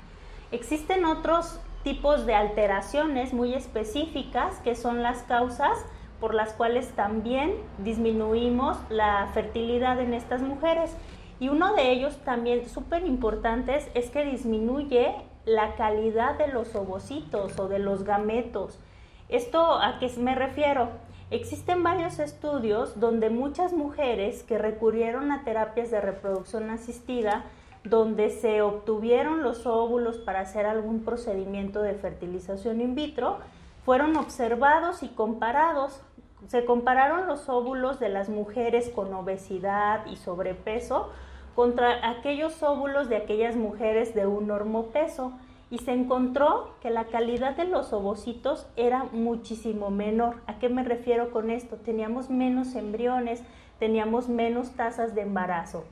Existen 0.52 1.06
otros 1.06 1.58
tipos 1.84 2.26
de 2.26 2.34
alteraciones 2.34 3.32
muy 3.32 3.54
específicas 3.54 4.58
que 4.58 4.76
son 4.76 5.02
las 5.02 5.22
causas 5.22 5.82
por 6.20 6.34
las 6.34 6.52
cuales 6.52 6.90
también 6.90 7.54
disminuimos 7.78 8.76
la 8.90 9.30
fertilidad 9.32 9.98
en 10.00 10.12
estas 10.12 10.42
mujeres. 10.42 10.94
Y 11.40 11.48
uno 11.48 11.72
de 11.72 11.92
ellos 11.92 12.18
también 12.26 12.68
súper 12.68 13.06
importantes 13.06 13.88
es 13.94 14.10
que 14.10 14.22
disminuye 14.26 15.14
la 15.46 15.76
calidad 15.76 16.36
de 16.36 16.48
los 16.48 16.74
ovocitos 16.74 17.58
o 17.58 17.68
de 17.68 17.78
los 17.78 18.04
gametos. 18.04 18.78
¿Esto 19.28 19.80
a 19.80 19.98
qué 19.98 20.10
me 20.18 20.34
refiero? 20.34 20.88
Existen 21.30 21.82
varios 21.82 22.18
estudios 22.18 23.00
donde 23.00 23.30
muchas 23.30 23.72
mujeres 23.72 24.42
que 24.42 24.58
recurrieron 24.58 25.32
a 25.32 25.44
terapias 25.44 25.90
de 25.90 26.00
reproducción 26.00 26.68
asistida, 26.68 27.44
donde 27.84 28.28
se 28.28 28.60
obtuvieron 28.60 29.42
los 29.42 29.66
óvulos 29.66 30.18
para 30.18 30.40
hacer 30.40 30.66
algún 30.66 31.04
procedimiento 31.04 31.80
de 31.80 31.94
fertilización 31.94 32.82
in 32.82 32.94
vitro, 32.94 33.38
fueron 33.84 34.16
observados 34.16 35.02
y 35.02 35.08
comparados. 35.08 36.02
Se 36.48 36.66
compararon 36.66 37.26
los 37.26 37.48
óvulos 37.48 37.98
de 38.00 38.10
las 38.10 38.28
mujeres 38.28 38.90
con 38.90 39.12
obesidad 39.14 40.04
y 40.06 40.16
sobrepeso 40.16 41.10
contra 41.54 42.10
aquellos 42.10 42.62
óvulos 42.62 43.08
de 43.08 43.16
aquellas 43.16 43.56
mujeres 43.56 44.14
de 44.14 44.26
un 44.26 44.48
normopeso 44.48 45.32
y 45.74 45.78
se 45.78 45.90
encontró 45.90 46.70
que 46.80 46.88
la 46.88 47.06
calidad 47.06 47.56
de 47.56 47.64
los 47.64 47.92
ovocitos 47.92 48.68
era 48.76 49.08
muchísimo 49.10 49.90
menor. 49.90 50.36
¿A 50.46 50.60
qué 50.60 50.68
me 50.68 50.84
refiero 50.84 51.32
con 51.32 51.50
esto? 51.50 51.78
Teníamos 51.78 52.30
menos 52.30 52.76
embriones, 52.76 53.42
teníamos 53.80 54.28
menos 54.28 54.70
tasas 54.76 55.16
de 55.16 55.22
embarazo. 55.22 55.84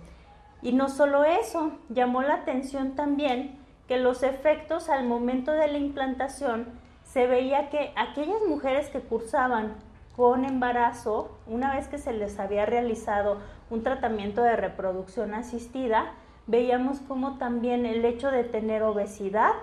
Y 0.62 0.70
no 0.70 0.88
solo 0.88 1.24
eso, 1.24 1.72
llamó 1.88 2.22
la 2.22 2.34
atención 2.34 2.94
también 2.94 3.58
que 3.88 3.96
los 3.96 4.22
efectos 4.22 4.88
al 4.88 5.04
momento 5.04 5.50
de 5.50 5.66
la 5.66 5.78
implantación 5.78 6.66
se 7.02 7.26
veía 7.26 7.68
que 7.68 7.92
aquellas 7.96 8.40
mujeres 8.48 8.88
que 8.88 9.00
cursaban 9.00 9.74
con 10.14 10.44
embarazo, 10.44 11.36
una 11.48 11.74
vez 11.74 11.88
que 11.88 11.98
se 11.98 12.12
les 12.12 12.38
había 12.38 12.66
realizado 12.66 13.38
un 13.68 13.82
tratamiento 13.82 14.42
de 14.42 14.54
reproducción 14.54 15.34
asistida, 15.34 16.12
veíamos 16.46 17.00
como 17.00 17.38
también 17.38 17.84
el 17.84 18.04
hecho 18.04 18.30
de 18.30 18.44
tener 18.44 18.84
obesidad 18.84 19.54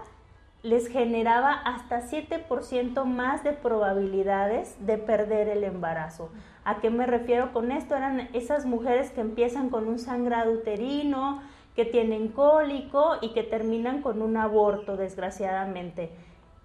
les 0.62 0.88
generaba 0.88 1.54
hasta 1.54 2.02
7% 2.02 3.06
más 3.06 3.44
de 3.44 3.54
probabilidades 3.54 4.76
de 4.86 4.98
perder 4.98 5.48
el 5.48 5.64
embarazo. 5.64 6.30
¿A 6.66 6.80
qué 6.82 6.90
me 6.90 7.06
refiero 7.06 7.54
con 7.54 7.72
esto? 7.72 7.96
Eran 7.96 8.30
esas 8.34 8.66
mujeres 8.66 9.12
que 9.12 9.22
empiezan 9.22 9.70
con 9.70 9.88
un 9.88 10.00
sangrado 10.00 10.52
uterino, 10.52 11.42
que 11.76 11.86
tienen 11.86 12.28
cólico 12.28 13.18
y 13.22 13.30
que 13.30 13.44
terminan 13.44 14.02
con 14.02 14.22
un 14.22 14.36
aborto, 14.36 14.98
desgraciadamente. 14.98 16.12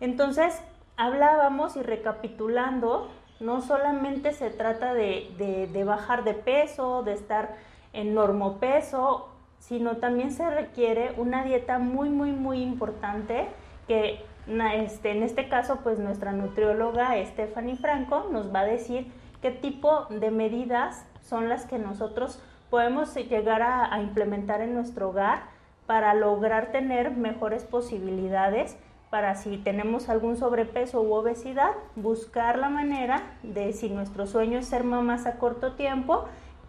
Entonces, 0.01 0.61
hablábamos 0.97 1.77
y 1.77 1.83
recapitulando, 1.83 3.09
no 3.39 3.61
solamente 3.61 4.33
se 4.33 4.51
trata 4.51 4.93
de, 4.93 5.69
de 5.73 5.85
bajar 5.85 6.25
de 6.25 6.35
peso, 6.35 7.05
de 7.05 7.13
estar 7.13 7.55
en 7.93 8.15
normopeso 8.15 9.29
sino 9.59 9.97
también 9.97 10.31
se 10.31 10.49
requiere 10.51 11.15
una 11.17 11.43
dieta 11.43 11.79
muy, 11.79 12.11
muy, 12.11 12.33
muy 12.33 12.61
importante 12.63 13.49
que 13.87 14.25
este, 14.47 15.11
en 15.11 15.23
este 15.23 15.49
caso 15.49 15.81
pues 15.83 15.99
nuestra 15.99 16.33
nutrióloga 16.33 17.15
Stephanie 17.25 17.77
Franco 17.77 18.27
nos 18.31 18.55
va 18.55 18.61
a 18.61 18.65
decir 18.65 19.11
qué 19.41 19.51
tipo 19.51 20.07
de 20.11 20.31
medidas 20.31 21.07
son 21.23 21.49
las 21.49 21.65
que 21.67 21.79
nosotros 21.79 22.41
podemos 22.71 23.15
llegar 23.15 23.63
a, 23.63 24.01
implementar 24.01 24.61
en 24.61 24.75
nuestro 24.75 25.11
hogar 25.11 25.45
para 25.87 26.15
lograr 26.15 26.73
tener 26.73 27.11
mejores 27.11 27.65
posibilidades 27.65 28.77
para 29.11 29.37
si 29.37 29.59
tenemos 29.59 30.09
algún 30.09 30.37
sobrepeso 30.37 31.01
u 31.01 31.13
obesidad, 31.13 31.71
buscar 31.95 32.59
la 32.59 32.69
manera 32.69 33.23
de 33.45 33.73
si 33.73 33.89
nuestro 33.91 34.27
sueño 34.27 34.59
es 34.59 34.67
ser 34.67 34.83
mamás 34.83 35.25
a 35.27 35.39
corto 35.39 35.75
tiempo, 35.75 36.25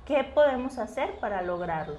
qué 0.06 0.24
podemos 0.24 0.78
hacer 0.78 1.18
para 1.20 1.42
lograrlo. 1.42 1.96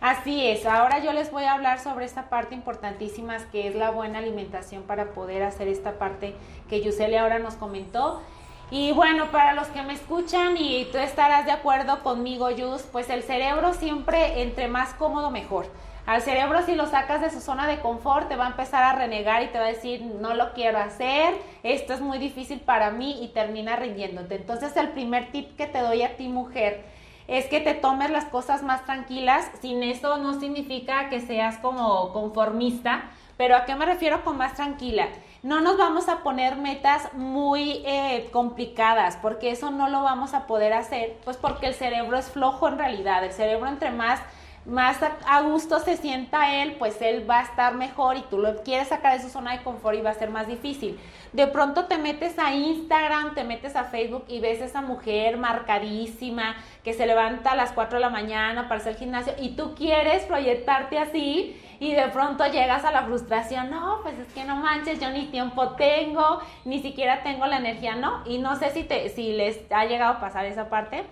Así 0.00 0.46
es, 0.48 0.64
ahora 0.64 1.00
yo 1.00 1.12
les 1.12 1.30
voy 1.30 1.44
a 1.44 1.52
hablar 1.52 1.78
sobre 1.78 2.06
esta 2.06 2.30
parte 2.30 2.54
importantísima 2.54 3.36
que 3.52 3.68
es 3.68 3.74
la 3.74 3.90
buena 3.90 4.18
alimentación 4.18 4.82
para 4.84 5.12
poder 5.12 5.42
hacer 5.42 5.68
esta 5.68 5.98
parte 5.98 6.34
que 6.70 6.80
Yuseli 6.80 7.16
ahora 7.16 7.38
nos 7.38 7.54
comentó. 7.56 8.22
Y 8.70 8.92
bueno, 8.92 9.30
para 9.30 9.52
los 9.52 9.66
que 9.68 9.82
me 9.82 9.92
escuchan 9.92 10.56
y 10.56 10.86
tú 10.86 10.96
estarás 10.96 11.44
de 11.44 11.52
acuerdo 11.52 12.02
conmigo, 12.02 12.50
Yus, 12.50 12.82
pues 12.90 13.10
el 13.10 13.22
cerebro 13.22 13.74
siempre 13.74 14.40
entre 14.40 14.68
más 14.68 14.94
cómodo 14.94 15.30
mejor. 15.30 15.66
Al 16.06 16.22
cerebro 16.22 16.62
si 16.64 16.76
lo 16.76 16.86
sacas 16.86 17.20
de 17.20 17.28
su 17.28 17.40
zona 17.40 17.66
de 17.66 17.80
confort 17.80 18.26
te 18.26 18.36
va 18.36 18.46
a 18.46 18.50
empezar 18.50 18.82
a 18.82 18.94
renegar 18.94 19.42
y 19.42 19.48
te 19.48 19.58
va 19.58 19.66
a 19.66 19.68
decir 19.68 20.00
no 20.00 20.32
lo 20.32 20.54
quiero 20.54 20.78
hacer, 20.78 21.34
esto 21.62 21.92
es 21.92 22.00
muy 22.00 22.16
difícil 22.16 22.60
para 22.60 22.90
mí 22.90 23.22
y 23.22 23.28
termina 23.28 23.76
rindiéndote. 23.76 24.36
Entonces 24.36 24.74
el 24.78 24.88
primer 24.88 25.30
tip 25.30 25.56
que 25.56 25.66
te 25.66 25.80
doy 25.80 26.02
a 26.02 26.16
ti 26.16 26.28
mujer 26.28 26.84
es 27.30 27.46
que 27.46 27.60
te 27.60 27.74
tomes 27.74 28.10
las 28.10 28.24
cosas 28.24 28.64
más 28.64 28.84
tranquilas. 28.84 29.48
Sin 29.62 29.84
eso 29.84 30.18
no 30.18 30.40
significa 30.40 31.08
que 31.08 31.20
seas 31.20 31.58
como 31.58 32.12
conformista, 32.12 33.04
pero 33.36 33.56
¿a 33.56 33.64
qué 33.64 33.76
me 33.76 33.86
refiero 33.86 34.24
con 34.24 34.36
más 34.36 34.54
tranquila? 34.54 35.06
No 35.44 35.60
nos 35.60 35.78
vamos 35.78 36.08
a 36.08 36.24
poner 36.24 36.56
metas 36.56 37.14
muy 37.14 37.82
eh, 37.86 38.28
complicadas, 38.32 39.16
porque 39.16 39.52
eso 39.52 39.70
no 39.70 39.88
lo 39.88 40.02
vamos 40.02 40.34
a 40.34 40.48
poder 40.48 40.72
hacer, 40.72 41.18
pues 41.24 41.36
porque 41.36 41.68
el 41.68 41.74
cerebro 41.74 42.18
es 42.18 42.28
flojo 42.30 42.66
en 42.66 42.78
realidad. 42.78 43.24
El 43.24 43.32
cerebro 43.32 43.68
entre 43.68 43.92
más 43.92 44.20
más 44.66 44.98
a, 45.02 45.40
gusto 45.40 45.80
se 45.80 45.96
sienta 45.96 46.62
él, 46.62 46.76
pues 46.78 47.00
él 47.00 47.28
va 47.28 47.40
a 47.40 47.42
estar 47.42 47.74
mejor 47.74 48.18
y 48.18 48.22
tú 48.22 48.38
lo 48.38 48.62
quieres 48.62 48.88
sacar 48.88 49.16
de 49.16 49.24
su 49.24 49.30
zona 49.30 49.52
de 49.52 49.62
confort 49.62 49.96
y 49.96 50.02
va 50.02 50.10
a 50.10 50.14
ser 50.14 50.30
más 50.30 50.46
difícil. 50.46 51.00
De 51.32 51.46
pronto 51.46 51.86
te 51.86 51.96
metes 51.96 52.38
a 52.38 52.54
Instagram, 52.54 53.34
te 53.34 53.44
metes 53.44 53.74
a 53.74 53.84
Facebook 53.84 54.24
y 54.28 54.40
ves 54.40 54.60
a 54.60 54.66
esa 54.66 54.82
mujer 54.82 55.38
marcadísima 55.38 56.56
que 56.84 56.92
se 56.92 57.06
levanta 57.06 57.52
a 57.52 57.56
las 57.56 57.72
4 57.72 57.98
de 57.98 58.00
la 58.00 58.10
mañana 58.10 58.68
para 58.68 58.80
hacer 58.80 58.96
gimnasio 58.96 59.32
y 59.38 59.50
tú 59.50 59.74
quieres 59.74 60.24
proyectarte 60.24 60.98
así 60.98 61.58
y 61.78 61.94
de 61.94 62.08
pronto 62.08 62.44
llegas 62.46 62.84
a 62.84 62.92
la 62.92 63.04
frustración, 63.04 63.70
no, 63.70 64.00
pues 64.02 64.18
es 64.18 64.32
que 64.34 64.44
no 64.44 64.56
manches, 64.56 65.00
yo 65.00 65.10
ni 65.10 65.26
tiempo 65.26 65.70
tengo, 65.70 66.40
ni 66.66 66.82
siquiera 66.82 67.22
tengo 67.22 67.46
la 67.46 67.56
energía, 67.56 67.96
¿no? 67.96 68.22
Y 68.26 68.38
no 68.38 68.56
sé 68.56 68.70
si, 68.70 68.84
te, 68.84 69.08
si 69.08 69.32
les 69.32 69.58
ha 69.72 69.86
llegado 69.86 70.14
a 70.14 70.20
pasar 70.20 70.44
esa 70.44 70.68
parte. 70.68 71.04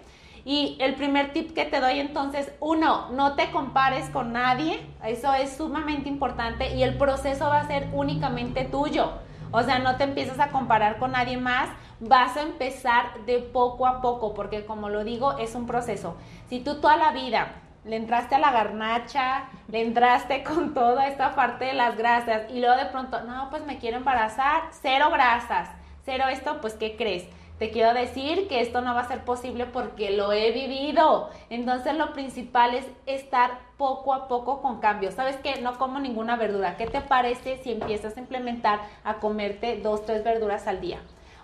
Y 0.48 0.78
el 0.80 0.94
primer 0.94 1.34
tip 1.34 1.52
que 1.52 1.66
te 1.66 1.78
doy 1.78 2.00
entonces, 2.00 2.50
uno, 2.60 3.10
no 3.10 3.34
te 3.34 3.50
compares 3.50 4.08
con 4.08 4.32
nadie, 4.32 4.80
eso 5.04 5.34
es 5.34 5.54
sumamente 5.54 6.08
importante 6.08 6.74
y 6.74 6.82
el 6.82 6.96
proceso 6.96 7.50
va 7.50 7.60
a 7.60 7.66
ser 7.66 7.90
únicamente 7.92 8.64
tuyo. 8.64 9.12
O 9.50 9.62
sea, 9.62 9.78
no 9.78 9.96
te 9.96 10.04
empiezas 10.04 10.40
a 10.40 10.48
comparar 10.48 10.96
con 10.96 11.12
nadie 11.12 11.36
más, 11.36 11.68
vas 12.00 12.34
a 12.38 12.40
empezar 12.40 13.26
de 13.26 13.40
poco 13.40 13.86
a 13.86 14.00
poco, 14.00 14.32
porque 14.32 14.64
como 14.64 14.88
lo 14.88 15.04
digo, 15.04 15.36
es 15.36 15.54
un 15.54 15.66
proceso. 15.66 16.16
Si 16.48 16.60
tú 16.60 16.80
toda 16.80 16.96
la 16.96 17.12
vida 17.12 17.56
le 17.84 17.96
entraste 17.96 18.34
a 18.34 18.38
la 18.38 18.50
garnacha, 18.50 19.50
le 19.70 19.82
entraste 19.82 20.44
con 20.44 20.72
toda 20.72 21.08
esta 21.08 21.34
parte 21.34 21.66
de 21.66 21.74
las 21.74 21.98
grasas 21.98 22.50
y 22.50 22.60
luego 22.60 22.76
de 22.76 22.86
pronto, 22.86 23.20
no, 23.20 23.50
pues 23.50 23.66
me 23.66 23.76
quiero 23.76 23.98
embarazar, 23.98 24.62
cero 24.70 25.10
grasas, 25.12 25.68
cero 26.06 26.24
esto, 26.30 26.62
pues 26.62 26.72
¿qué 26.72 26.96
crees? 26.96 27.28
Te 27.58 27.70
quiero 27.70 27.92
decir 27.92 28.46
que 28.46 28.60
esto 28.60 28.82
no 28.82 28.94
va 28.94 29.00
a 29.00 29.08
ser 29.08 29.24
posible 29.24 29.66
porque 29.66 30.10
lo 30.10 30.32
he 30.32 30.52
vivido. 30.52 31.30
Entonces 31.50 31.96
lo 31.96 32.12
principal 32.12 32.74
es 32.74 32.86
estar 33.06 33.58
poco 33.76 34.14
a 34.14 34.28
poco 34.28 34.62
con 34.62 34.78
cambios. 34.78 35.14
¿Sabes 35.14 35.36
qué? 35.38 35.60
No 35.60 35.76
como 35.76 35.98
ninguna 35.98 36.36
verdura. 36.36 36.76
¿Qué 36.76 36.86
te 36.86 37.00
parece 37.00 37.58
si 37.58 37.72
empiezas 37.72 38.16
a 38.16 38.20
implementar 38.20 38.80
a 39.02 39.14
comerte 39.14 39.80
dos, 39.80 40.06
tres 40.06 40.22
verduras 40.22 40.68
al 40.68 40.80
día? 40.80 41.00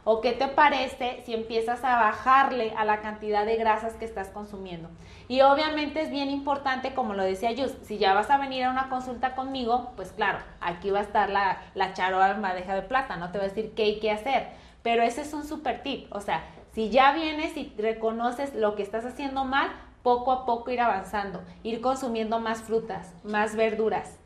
¿O 0.06 0.20
qué 0.20 0.32
te 0.32 0.46
parece 0.48 1.22
si 1.24 1.32
empiezas 1.32 1.82
a 1.82 1.96
bajarle 1.96 2.74
a 2.76 2.84
la 2.84 3.00
cantidad 3.00 3.46
de 3.46 3.56
grasas 3.56 3.94
que 3.94 4.04
estás 4.04 4.28
consumiendo? 4.28 4.90
Y 5.28 5.40
obviamente 5.40 6.02
es 6.02 6.10
bien 6.10 6.28
importante, 6.28 6.92
como 6.92 7.14
lo 7.14 7.24
decía 7.24 7.52
Yus, 7.52 7.74
si 7.82 7.96
ya 7.96 8.12
vas 8.12 8.28
a 8.28 8.36
venir 8.36 8.64
a 8.64 8.70
una 8.70 8.90
consulta 8.90 9.34
conmigo, 9.34 9.92
pues 9.96 10.12
claro, 10.12 10.40
aquí 10.60 10.90
va 10.90 10.98
a 10.98 11.04
estar 11.04 11.30
la, 11.30 11.62
la 11.74 11.94
charola 11.94 12.32
en 12.32 12.42
bandeja 12.42 12.74
de 12.74 12.82
plata, 12.82 13.16
no 13.16 13.32
te 13.32 13.38
voy 13.38 13.46
a 13.46 13.48
decir 13.48 13.72
qué 13.74 13.84
hay 13.84 13.98
que 13.98 14.10
hacer 14.10 14.63
pero 14.84 15.02
ese 15.02 15.22
es 15.22 15.32
un 15.32 15.44
super 15.44 15.82
tip. 15.82 16.06
O 16.14 16.20
sea, 16.20 16.44
si 16.72 16.90
ya 16.90 17.12
vienes 17.12 17.56
y 17.56 17.72
reconoces 17.76 18.54
lo 18.54 18.76
que 18.76 18.82
estás 18.82 19.04
haciendo 19.04 19.44
mal, 19.44 19.72
poco 20.04 20.30
a 20.30 20.44
poco 20.44 20.70
ir 20.70 20.80
avanzando, 20.82 21.42
ir 21.64 21.80
consumiendo 21.80 22.38
más 22.38 22.62
frutas, 22.62 23.12
más 23.24 23.56
verduras, 23.56 24.18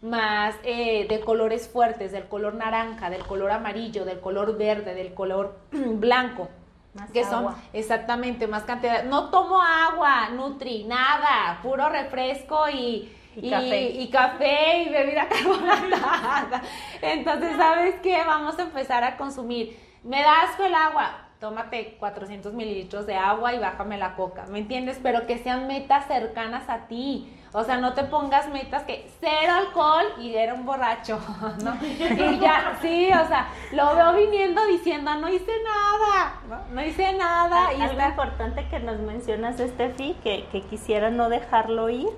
más 0.00 0.54
eh, 0.62 1.06
de 1.08 1.20
colores 1.20 1.68
fuertes, 1.68 2.12
del 2.12 2.28
color 2.28 2.54
naranja, 2.54 3.10
del 3.10 3.26
color 3.26 3.50
amarillo, 3.50 4.04
del 4.04 4.20
color 4.20 4.56
verde, 4.56 4.94
del 4.94 5.12
color 5.12 5.58
blanco. 5.72 6.48
Más 6.94 7.10
que 7.10 7.22
agua. 7.24 7.54
son 7.54 7.54
exactamente 7.72 8.46
más 8.46 8.62
cantidad. 8.62 9.02
No 9.02 9.30
tomo 9.30 9.60
agua, 9.60 10.28
nutri, 10.30 10.84
nada, 10.84 11.58
puro 11.60 11.88
refresco 11.88 12.68
y, 12.68 13.10
Y 13.34 13.50
café. 13.50 13.90
y 13.90 14.08
café 14.10 14.82
y 14.84 14.88
bebida 14.90 15.26
carbonatada. 15.28 16.62
Entonces, 17.02 17.56
¿sabes 17.56 17.96
qué? 18.00 18.22
Vamos 18.24 18.56
a 18.60 18.62
empezar 18.62 19.02
a 19.02 19.16
consumir 19.16 19.76
me 20.04 20.22
das 20.22 20.58
el 20.60 20.74
agua, 20.74 21.24
tómate 21.40 21.96
400 21.98 22.52
mililitros 22.52 23.06
de 23.06 23.16
agua 23.16 23.54
y 23.54 23.58
bájame 23.58 23.98
la 23.98 24.14
coca, 24.14 24.44
¿me 24.48 24.58
entiendes? 24.58 24.98
Pero 25.02 25.26
que 25.26 25.38
sean 25.38 25.66
metas 25.66 26.06
cercanas 26.06 26.68
a 26.68 26.86
ti. 26.86 27.30
O 27.52 27.62
sea, 27.62 27.76
no 27.76 27.94
te 27.94 28.02
pongas 28.04 28.48
metas 28.48 28.82
que 28.82 29.08
cero 29.20 29.52
alcohol 29.56 30.04
y 30.18 30.34
era 30.34 30.54
un 30.54 30.66
borracho, 30.66 31.20
¿no? 31.62 31.76
Y 31.84 32.38
ya, 32.40 32.76
sí, 32.82 33.08
o 33.12 33.28
sea, 33.28 33.48
lo 33.72 33.94
veo 33.94 34.14
viniendo 34.14 34.66
diciendo, 34.66 35.14
no 35.14 35.28
hice 35.28 35.52
nada, 35.62 36.40
no, 36.48 36.74
no 36.74 36.84
hice 36.84 37.12
nada. 37.12 37.72
Y 37.72 37.80
Algo 37.80 37.92
está... 37.92 38.08
importante 38.08 38.66
que 38.68 38.80
nos 38.80 38.98
mencionas, 38.98 39.58
Steffi, 39.58 40.16
que, 40.24 40.46
que 40.50 40.62
quisiera 40.62 41.10
no 41.10 41.28
dejarlo 41.28 41.88
ir, 41.90 42.08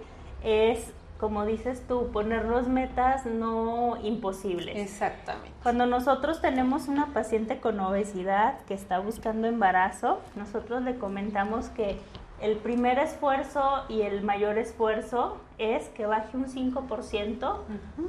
es 0.42 0.94
como 1.18 1.46
dices 1.46 1.82
tú, 1.88 2.10
ponernos 2.12 2.68
metas 2.68 3.24
no 3.26 3.96
imposibles. 4.02 4.76
Exactamente. 4.76 5.50
Cuando 5.62 5.86
nosotros 5.86 6.40
tenemos 6.40 6.88
una 6.88 7.06
paciente 7.06 7.58
con 7.58 7.80
obesidad 7.80 8.60
que 8.66 8.74
está 8.74 8.98
buscando 8.98 9.46
embarazo, 9.46 10.20
nosotros 10.34 10.82
le 10.82 10.98
comentamos 10.98 11.68
que 11.70 11.98
el 12.40 12.58
primer 12.58 12.98
esfuerzo 12.98 13.84
y 13.88 14.02
el 14.02 14.22
mayor 14.22 14.58
esfuerzo 14.58 15.38
es 15.56 15.88
que 15.90 16.04
baje 16.04 16.36
un 16.36 16.46
5% 16.46 17.56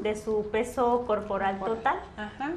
de 0.01 0.15
su 0.17 0.49
peso 0.51 1.05
corporal 1.07 1.59
total. 1.59 1.99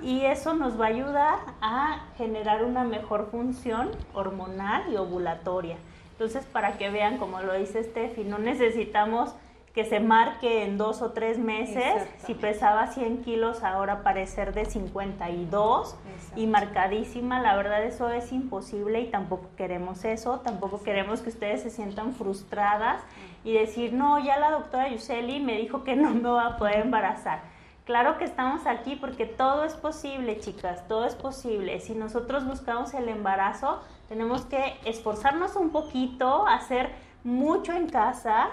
Y 0.03 0.23
eso 0.23 0.55
nos 0.55 0.81
va 0.81 0.87
a 0.87 0.89
ayudar 0.89 1.39
a 1.61 2.07
generar 2.17 2.65
una 2.65 2.83
mejor 2.83 3.29
función 3.31 3.91
hormonal 4.15 4.93
y 4.93 4.97
ovulatoria. 4.97 5.77
Entonces, 6.11 6.45
para 6.45 6.77
que 6.77 6.91
vean, 6.91 7.19
como 7.19 7.41
lo 7.41 7.55
dice 7.55 7.85
Steffi, 7.85 8.25
no 8.25 8.39
necesitamos 8.39 9.35
que 9.75 9.85
se 9.85 10.01
marque 10.01 10.65
en 10.65 10.79
dos 10.79 11.01
o 11.01 11.13
tres 11.13 11.39
meses. 11.39 12.09
Si 12.27 12.35
pesaba 12.35 12.89
100 12.89 13.23
kilos, 13.23 13.63
ahora 13.63 14.03
parecer 14.03 14.53
de 14.53 14.65
52 14.65 15.97
y 16.35 16.47
marcadísima. 16.47 17.41
La 17.41 17.55
verdad, 17.57 17.85
eso 17.85 18.11
es 18.11 18.33
imposible 18.33 19.01
y 19.01 19.11
tampoco 19.11 19.51
queremos 19.57 20.05
eso. 20.05 20.41
Tampoco 20.41 20.83
queremos 20.83 21.21
que 21.21 21.29
ustedes 21.29 21.63
se 21.63 21.71
sientan 21.71 22.15
frustradas 22.15 23.01
y 23.45 23.53
decir, 23.53 23.93
no, 23.93 24.19
ya 24.19 24.39
la 24.39 24.51
doctora 24.51 24.89
Yuseli 24.89 25.41
me 25.41 25.57
dijo 25.57 25.85
que 25.85 25.95
no 25.95 26.11
me 26.11 26.29
va 26.29 26.47
a 26.47 26.57
poder 26.57 26.81
embarazar. 26.81 27.43
Claro 27.85 28.19
que 28.19 28.25
estamos 28.25 28.67
aquí 28.67 28.97
porque 28.97 29.27
todo 29.27 29.65
es 29.65 29.75
posible, 29.75 30.39
chicas, 30.39 30.87
todo 30.87 31.07
es 31.07 31.15
posible. 31.15 31.81
Si 31.81 31.95
nosotros 31.95 32.47
buscamos 32.47 32.93
el 32.95 33.09
embarazo, 33.09 33.81
tenemos 34.09 34.45
que 34.45 34.79
esforzarnos 34.85 35.57
un 35.57 35.71
poquito, 35.71 36.47
hacer 36.47 36.91
mucho 37.25 37.73
en 37.73 37.89
casa 37.89 38.51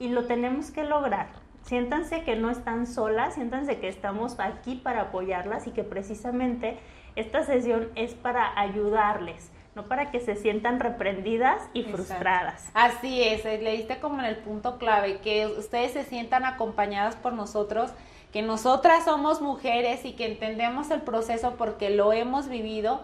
y 0.00 0.08
lo 0.08 0.24
tenemos 0.24 0.72
que 0.72 0.82
lograr. 0.82 1.28
Siéntanse 1.62 2.24
que 2.24 2.34
no 2.34 2.50
están 2.50 2.86
solas, 2.88 3.34
siéntanse 3.34 3.78
que 3.78 3.86
estamos 3.86 4.40
aquí 4.40 4.74
para 4.74 5.02
apoyarlas 5.02 5.68
y 5.68 5.70
que 5.70 5.84
precisamente 5.84 6.78
esta 7.14 7.44
sesión 7.44 7.90
es 7.94 8.14
para 8.14 8.58
ayudarles, 8.58 9.52
no 9.76 9.84
para 9.86 10.10
que 10.10 10.20
se 10.20 10.34
sientan 10.36 10.80
reprendidas 10.80 11.62
y 11.74 11.80
Exacto. 11.80 11.98
frustradas. 11.98 12.70
Así 12.74 13.22
es, 13.22 13.44
eh, 13.44 13.60
le 13.62 13.72
diste 13.72 14.00
como 14.00 14.20
en 14.20 14.24
el 14.24 14.36
punto 14.38 14.78
clave, 14.78 15.18
que 15.20 15.46
ustedes 15.46 15.92
se 15.92 16.04
sientan 16.04 16.44
acompañadas 16.44 17.14
por 17.14 17.34
nosotros, 17.34 17.92
que 18.32 18.42
nosotras 18.42 19.04
somos 19.04 19.42
mujeres 19.42 20.04
y 20.04 20.12
que 20.12 20.26
entendemos 20.26 20.90
el 20.90 21.02
proceso 21.02 21.56
porque 21.58 21.90
lo 21.90 22.12
hemos 22.12 22.48
vivido, 22.48 23.02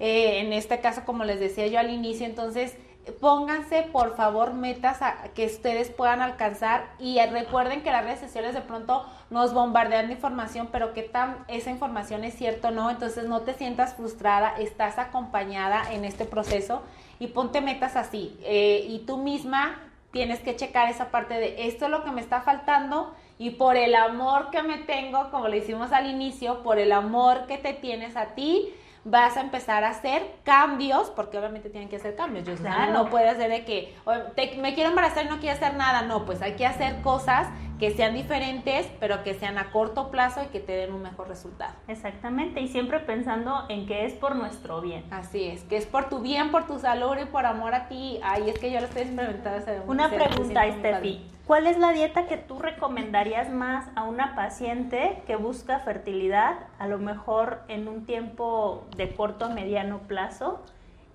eh, 0.00 0.40
en 0.40 0.52
este 0.54 0.80
caso 0.80 1.02
como 1.04 1.24
les 1.24 1.40
decía 1.40 1.66
yo 1.66 1.78
al 1.78 1.90
inicio, 1.90 2.24
entonces 2.24 2.76
pónganse 3.12 3.82
por 3.92 4.16
favor 4.16 4.52
metas 4.54 5.02
a- 5.02 5.24
que 5.34 5.46
ustedes 5.46 5.90
puedan 5.90 6.20
alcanzar. 6.20 6.86
Y 6.98 7.18
recuerden 7.26 7.82
que 7.82 7.90
las 7.90 8.04
redes 8.04 8.20
sociales 8.20 8.54
de 8.54 8.60
pronto 8.60 9.04
nos 9.30 9.52
bombardean 9.54 10.06
de 10.08 10.14
información, 10.14 10.68
pero 10.72 10.92
qué 10.94 11.02
tan 11.02 11.44
esa 11.48 11.70
información 11.70 12.24
es 12.24 12.34
cierto 12.34 12.70
no, 12.70 12.90
entonces 12.90 13.24
no 13.24 13.40
te 13.40 13.54
sientas 13.54 13.94
frustrada, 13.94 14.54
estás 14.58 14.98
acompañada 14.98 15.92
en 15.92 16.04
este 16.04 16.24
proceso 16.24 16.82
y 17.18 17.28
ponte 17.28 17.60
metas 17.60 17.96
así. 17.96 18.38
Eh, 18.42 18.86
y 18.88 19.00
tú 19.00 19.16
misma 19.18 19.80
tienes 20.10 20.40
que 20.40 20.56
checar 20.56 20.88
esa 20.88 21.10
parte 21.10 21.34
de 21.34 21.66
esto 21.68 21.84
es 21.84 21.90
lo 21.90 22.02
que 22.02 22.10
me 22.10 22.20
está 22.20 22.40
faltando 22.40 23.14
y 23.38 23.50
por 23.50 23.76
el 23.76 23.94
amor 23.94 24.50
que 24.50 24.62
me 24.62 24.78
tengo, 24.78 25.30
como 25.30 25.48
lo 25.48 25.54
hicimos 25.54 25.92
al 25.92 26.08
inicio, 26.10 26.62
por 26.62 26.78
el 26.78 26.92
amor 26.92 27.46
que 27.46 27.58
te 27.58 27.72
tienes 27.74 28.16
a 28.16 28.34
ti, 28.34 28.72
vas 29.04 29.36
a 29.36 29.40
empezar 29.40 29.84
a 29.84 29.90
hacer 29.90 30.22
cambios, 30.44 31.10
porque 31.10 31.38
obviamente 31.38 31.70
tienen 31.70 31.88
que 31.88 31.96
hacer 31.96 32.14
cambios. 32.16 32.46
Yo 32.46 32.54
Claro. 32.56 32.92
no 32.92 33.10
puede 33.10 33.28
hacer 33.28 33.50
de 33.50 33.64
que 33.64 33.96
te- 34.34 34.56
me 34.56 34.74
quiero 34.74 34.90
embarazar 34.90 35.26
y 35.26 35.28
no 35.28 35.38
quiero 35.38 35.56
hacer 35.56 35.74
nada. 35.74 36.02
No, 36.02 36.24
pues 36.26 36.42
hay 36.42 36.52
que 36.56 36.66
hacer 36.66 37.00
cosas 37.02 37.48
que 37.78 37.92
sean 37.92 38.14
diferentes, 38.14 38.88
pero 38.98 39.22
que 39.22 39.34
sean 39.34 39.56
a 39.58 39.70
corto 39.70 40.10
plazo 40.10 40.42
y 40.42 40.46
que 40.46 40.60
te 40.60 40.72
den 40.72 40.92
un 40.92 41.02
mejor 41.02 41.28
resultado. 41.28 41.74
Exactamente, 41.86 42.60
y 42.60 42.68
siempre 42.68 42.98
pensando 43.00 43.64
en 43.68 43.86
que 43.86 44.04
es 44.04 44.14
por 44.14 44.36
nuestro 44.36 44.80
bien. 44.80 45.04
Así 45.10 45.44
es, 45.44 45.62
que 45.64 45.76
es 45.76 45.86
por 45.86 46.08
tu 46.08 46.20
bien, 46.20 46.50
por 46.50 46.66
tu 46.66 46.78
salud 46.78 47.16
y 47.22 47.26
por 47.26 47.46
amor 47.46 47.74
a 47.74 47.88
ti. 47.88 48.18
Ay, 48.22 48.50
es 48.50 48.58
que 48.58 48.70
yo 48.70 48.80
lo 48.80 48.86
estoy 48.86 49.02
experimentando. 49.02 49.58
hace 49.58 49.80
Una 49.86 50.10
pregunta, 50.10 50.64
Steffi. 50.70 51.30
¿Cuál 51.46 51.66
es 51.66 51.78
la 51.78 51.92
dieta 51.92 52.26
que 52.26 52.36
tú 52.36 52.58
recomendarías 52.58 53.48
más 53.48 53.86
a 53.94 54.04
una 54.04 54.34
paciente 54.34 55.22
que 55.26 55.36
busca 55.36 55.78
fertilidad, 55.78 56.58
a 56.78 56.86
lo 56.86 56.98
mejor 56.98 57.62
en 57.68 57.88
un 57.88 58.04
tiempo 58.04 58.84
de 58.96 59.14
corto 59.14 59.46
a 59.46 59.48
mediano 59.48 60.00
plazo 60.00 60.62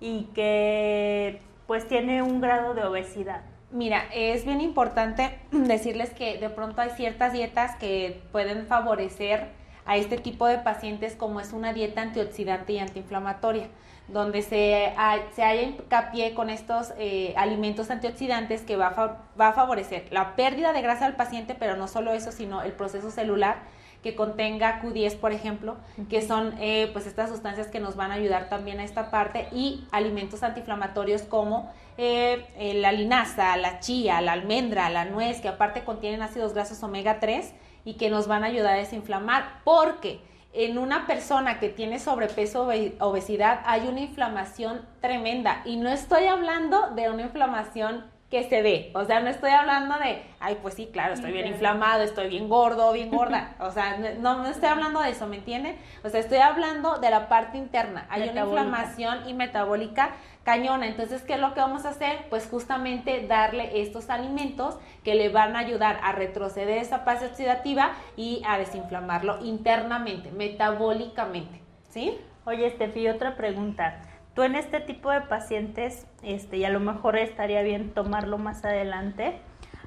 y 0.00 0.24
que 0.34 1.40
pues 1.68 1.86
tiene 1.86 2.22
un 2.22 2.40
grado 2.40 2.74
de 2.74 2.82
obesidad? 2.82 3.42
Mira, 3.74 4.04
es 4.14 4.44
bien 4.44 4.60
importante 4.60 5.36
decirles 5.50 6.10
que 6.10 6.38
de 6.38 6.48
pronto 6.48 6.80
hay 6.80 6.90
ciertas 6.90 7.32
dietas 7.32 7.74
que 7.74 8.22
pueden 8.30 8.68
favorecer 8.68 9.48
a 9.84 9.96
este 9.96 10.16
tipo 10.16 10.46
de 10.46 10.58
pacientes 10.58 11.16
como 11.16 11.40
es 11.40 11.52
una 11.52 11.72
dieta 11.72 12.00
antioxidante 12.00 12.74
y 12.74 12.78
antiinflamatoria 12.78 13.66
donde 14.06 14.42
se, 14.42 14.92
se 15.34 15.42
haya 15.42 15.62
hincapié 15.62 16.34
con 16.34 16.50
estos 16.50 16.92
eh, 16.98 17.34
alimentos 17.36 17.90
antioxidantes 17.90 18.62
que 18.62 18.76
va 18.76 18.94
a, 18.96 19.18
va 19.40 19.48
a 19.48 19.52
favorecer 19.54 20.06
la 20.12 20.36
pérdida 20.36 20.72
de 20.72 20.80
grasa 20.80 21.06
del 21.06 21.16
paciente, 21.16 21.56
pero 21.56 21.76
no 21.76 21.88
solo 21.88 22.12
eso, 22.12 22.30
sino 22.30 22.62
el 22.62 22.72
proceso 22.72 23.10
celular 23.10 23.56
que 24.04 24.14
contenga 24.14 24.82
Q10, 24.82 25.16
por 25.16 25.32
ejemplo, 25.32 25.76
que 26.10 26.20
son 26.20 26.54
eh, 26.60 26.90
pues 26.92 27.06
estas 27.06 27.30
sustancias 27.30 27.68
que 27.68 27.80
nos 27.80 27.96
van 27.96 28.10
a 28.10 28.14
ayudar 28.16 28.50
también 28.50 28.78
a 28.78 28.84
esta 28.84 29.10
parte 29.10 29.48
y 29.50 29.88
alimentos 29.92 30.42
antiinflamatorios 30.42 31.22
como 31.22 31.72
eh, 31.96 32.44
la 32.82 32.92
linaza, 32.92 33.56
la 33.56 33.80
chía, 33.80 34.20
la 34.20 34.32
almendra, 34.32 34.90
la 34.90 35.06
nuez, 35.06 35.40
que 35.40 35.48
aparte 35.48 35.84
contienen 35.84 36.20
ácidos 36.20 36.52
grasos 36.52 36.82
omega 36.82 37.18
3 37.18 37.54
y 37.86 37.94
que 37.94 38.10
nos 38.10 38.28
van 38.28 38.44
a 38.44 38.48
ayudar 38.48 38.74
a 38.74 38.76
desinflamar, 38.76 39.62
porque 39.64 40.20
en 40.52 40.76
una 40.76 41.06
persona 41.06 41.58
que 41.58 41.70
tiene 41.70 41.98
sobrepeso 41.98 42.68
o 42.68 43.08
obesidad 43.08 43.62
hay 43.64 43.88
una 43.88 44.00
inflamación 44.00 44.82
tremenda. 45.00 45.62
Y 45.64 45.76
no 45.76 45.88
estoy 45.88 46.26
hablando 46.26 46.90
de 46.90 47.08
una 47.08 47.22
inflamación 47.22 48.04
que 48.34 48.48
se 48.48 48.62
ve. 48.62 48.90
O 48.94 49.04
sea, 49.04 49.20
no 49.20 49.30
estoy 49.30 49.52
hablando 49.52 49.96
de, 49.96 50.20
ay, 50.40 50.58
pues 50.60 50.74
sí, 50.74 50.88
claro, 50.92 51.14
estoy 51.14 51.30
bien 51.30 51.46
inflamado, 51.46 52.02
estoy 52.02 52.28
bien 52.28 52.48
gordo, 52.48 52.92
bien 52.92 53.10
gorda. 53.12 53.54
O 53.60 53.70
sea, 53.70 53.96
no, 54.18 54.38
no 54.38 54.46
estoy 54.48 54.68
hablando 54.68 55.00
de 55.00 55.10
eso, 55.10 55.28
¿me 55.28 55.36
entienden? 55.36 55.76
O 56.02 56.08
sea, 56.08 56.18
estoy 56.18 56.38
hablando 56.38 56.98
de 56.98 57.10
la 57.10 57.28
parte 57.28 57.58
interna. 57.58 58.08
Hay 58.10 58.28
una 58.28 58.40
inflamación 58.40 59.28
y 59.28 59.34
metabólica 59.34 60.16
cañona. 60.42 60.88
Entonces, 60.88 61.22
¿qué 61.22 61.34
es 61.34 61.40
lo 61.40 61.54
que 61.54 61.60
vamos 61.60 61.84
a 61.84 61.90
hacer? 61.90 62.26
Pues 62.28 62.48
justamente 62.50 63.24
darle 63.28 63.80
estos 63.80 64.10
alimentos 64.10 64.78
que 65.04 65.14
le 65.14 65.28
van 65.28 65.54
a 65.54 65.60
ayudar 65.60 66.00
a 66.02 66.10
retroceder 66.10 66.78
esa 66.78 66.98
fase 66.98 67.26
oxidativa 67.26 67.92
y 68.16 68.42
a 68.48 68.58
desinflamarlo 68.58 69.44
internamente, 69.44 70.32
metabólicamente. 70.32 71.60
¿Sí? 71.88 72.18
Oye, 72.46 72.66
Estefi, 72.66 73.06
otra 73.06 73.36
pregunta. 73.36 74.00
Tú 74.34 74.42
en 74.42 74.56
este 74.56 74.80
tipo 74.80 75.10
de 75.10 75.20
pacientes, 75.20 76.06
este, 76.22 76.56
y 76.56 76.64
a 76.64 76.70
lo 76.70 76.80
mejor 76.80 77.16
estaría 77.16 77.62
bien 77.62 77.90
tomarlo 77.90 78.36
más 78.36 78.64
adelante, 78.64 79.38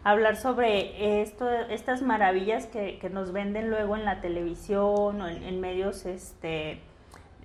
hablar 0.06 0.38
sobre 0.38 1.22
esto, 1.22 1.50
estas 1.50 2.02
maravillas 2.02 2.66
que, 2.66 2.98
nos 3.12 3.34
venden 3.34 3.70
luego 3.70 3.98
en 3.98 4.06
la 4.06 4.22
televisión 4.22 5.22
o 5.22 5.28
en, 5.28 5.60
medios 5.60 6.06
este, 6.06 6.80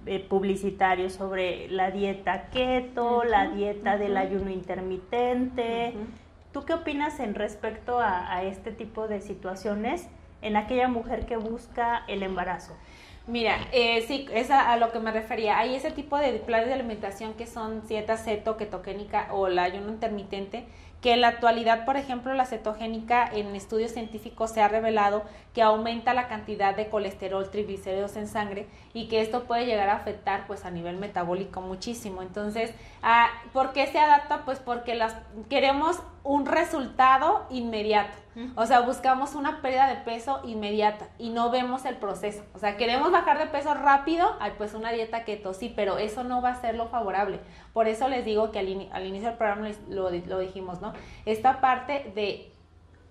eh, 0.07 0.21
publicitarios 0.29 1.15
sobre 1.15 1.69
la 1.69 1.91
dieta 1.91 2.51
keto, 2.51 3.25
la 3.25 3.49
dieta 3.49 3.99
del 3.99 4.17
ayuno 4.17 4.51
intermitente. 4.51 5.95
¿Tú 6.53 6.65
qué 6.65 6.75
opinas 6.75 7.19
en 7.19 7.35
respecto 7.35 7.99
a, 7.99 8.33
a 8.33 8.45
este 8.45 8.71
tipo 8.71 9.09
de 9.09 9.21
situaciones 9.21 10.07
en 10.41 10.55
aquella 10.55 10.87
mujer 10.87 11.27
que 11.27 11.37
busca 11.37 12.05
el 12.07 12.23
embarazo? 12.23 12.77
Mira, 13.29 13.69
eh, 13.71 14.05
sí, 14.09 14.27
es 14.33 14.51
a, 14.51 14.77
lo 14.77 14.91
que 14.91 14.99
me 14.99 15.13
refería. 15.13 15.59
Hay 15.59 15.77
ese 15.77 15.93
tipo 15.93 16.19
de 16.19 16.33
planes 16.41 16.67
de 16.67 16.75
alimentación 16.75 17.35
que 17.35 17.47
son 17.47 17.87
dieta 17.87 18.17
ceto, 18.17 18.57
ketogénica 18.57 19.29
o 19.31 19.49
la 19.49 19.63
ayuno 19.63 19.91
intermitente, 19.91 20.67
que 21.01 21.13
en 21.13 21.21
la 21.21 21.29
actualidad, 21.29 21.85
por 21.85 21.97
ejemplo, 21.97 22.35
la 22.35 22.47
cetogénica 22.47 23.29
en 23.33 23.55
estudios 23.55 23.93
científicos 23.93 24.51
se 24.51 24.61
ha 24.61 24.69
revelado 24.69 25.23
que 25.55 25.63
aumenta 25.63 26.15
la 26.15 26.27
cantidad 26.27 26.75
de 26.75 26.89
colesterol, 26.89 27.49
triglicéridos 27.49 28.17
en 28.17 28.27
sangre 28.27 28.67
y 28.93 29.09
que 29.09 29.21
esto 29.21 29.45
puede 29.45 29.67
llegar 29.67 29.89
a 29.89 29.97
afectar 29.97 30.47
pues 30.49 30.65
a 30.65 30.71
nivel 30.71 30.97
metabólico 30.97 31.61
muchísimo. 31.61 32.23
Entonces, 32.23 32.73
ah, 33.03 33.29
¿por 33.53 33.73
qué 33.73 33.87
se 33.87 34.01
adapta? 34.01 34.45
Pues 34.45 34.59
porque 34.59 34.97
las 34.97 35.17
queremos 35.49 36.01
un 36.25 36.47
resultado 36.47 37.47
inmediato. 37.51 38.19
O 38.55 38.65
sea, 38.65 38.81
buscamos 38.81 39.35
una 39.35 39.61
pérdida 39.61 39.87
de 39.89 39.97
peso 39.97 40.41
inmediata 40.45 41.07
y 41.19 41.29
no 41.29 41.51
vemos 41.51 41.85
el 41.85 41.97
proceso. 41.97 42.43
O 42.55 42.59
sea, 42.59 42.79
queremos 42.79 43.13
bajar 43.13 43.39
de 43.39 43.47
peso 43.47 43.75
rápido, 43.75 44.37
hay 44.41 44.53
pues 44.57 44.73
una 44.73 44.91
dieta 44.91 45.25
keto, 45.25 45.53
sí, 45.53 45.71
pero 45.75 45.99
eso 45.99 46.25
no 46.25 46.41
va 46.41 46.51
a 46.51 46.61
ser 46.61 46.75
lo 46.75 46.89
favorable. 46.89 47.41
Por 47.75 47.89
eso 47.89 48.09
les 48.09 48.25
digo 48.25 48.51
que 48.51 48.59
al, 48.59 48.69
inicio 48.69 49.29
del 49.29 49.37
programa 49.37 49.69
lo, 49.91 50.09
lo 50.09 50.39
dijimos, 50.39 50.81
¿no? 50.81 50.95
Esta 51.27 51.61
parte 51.61 52.11
de 52.15 52.51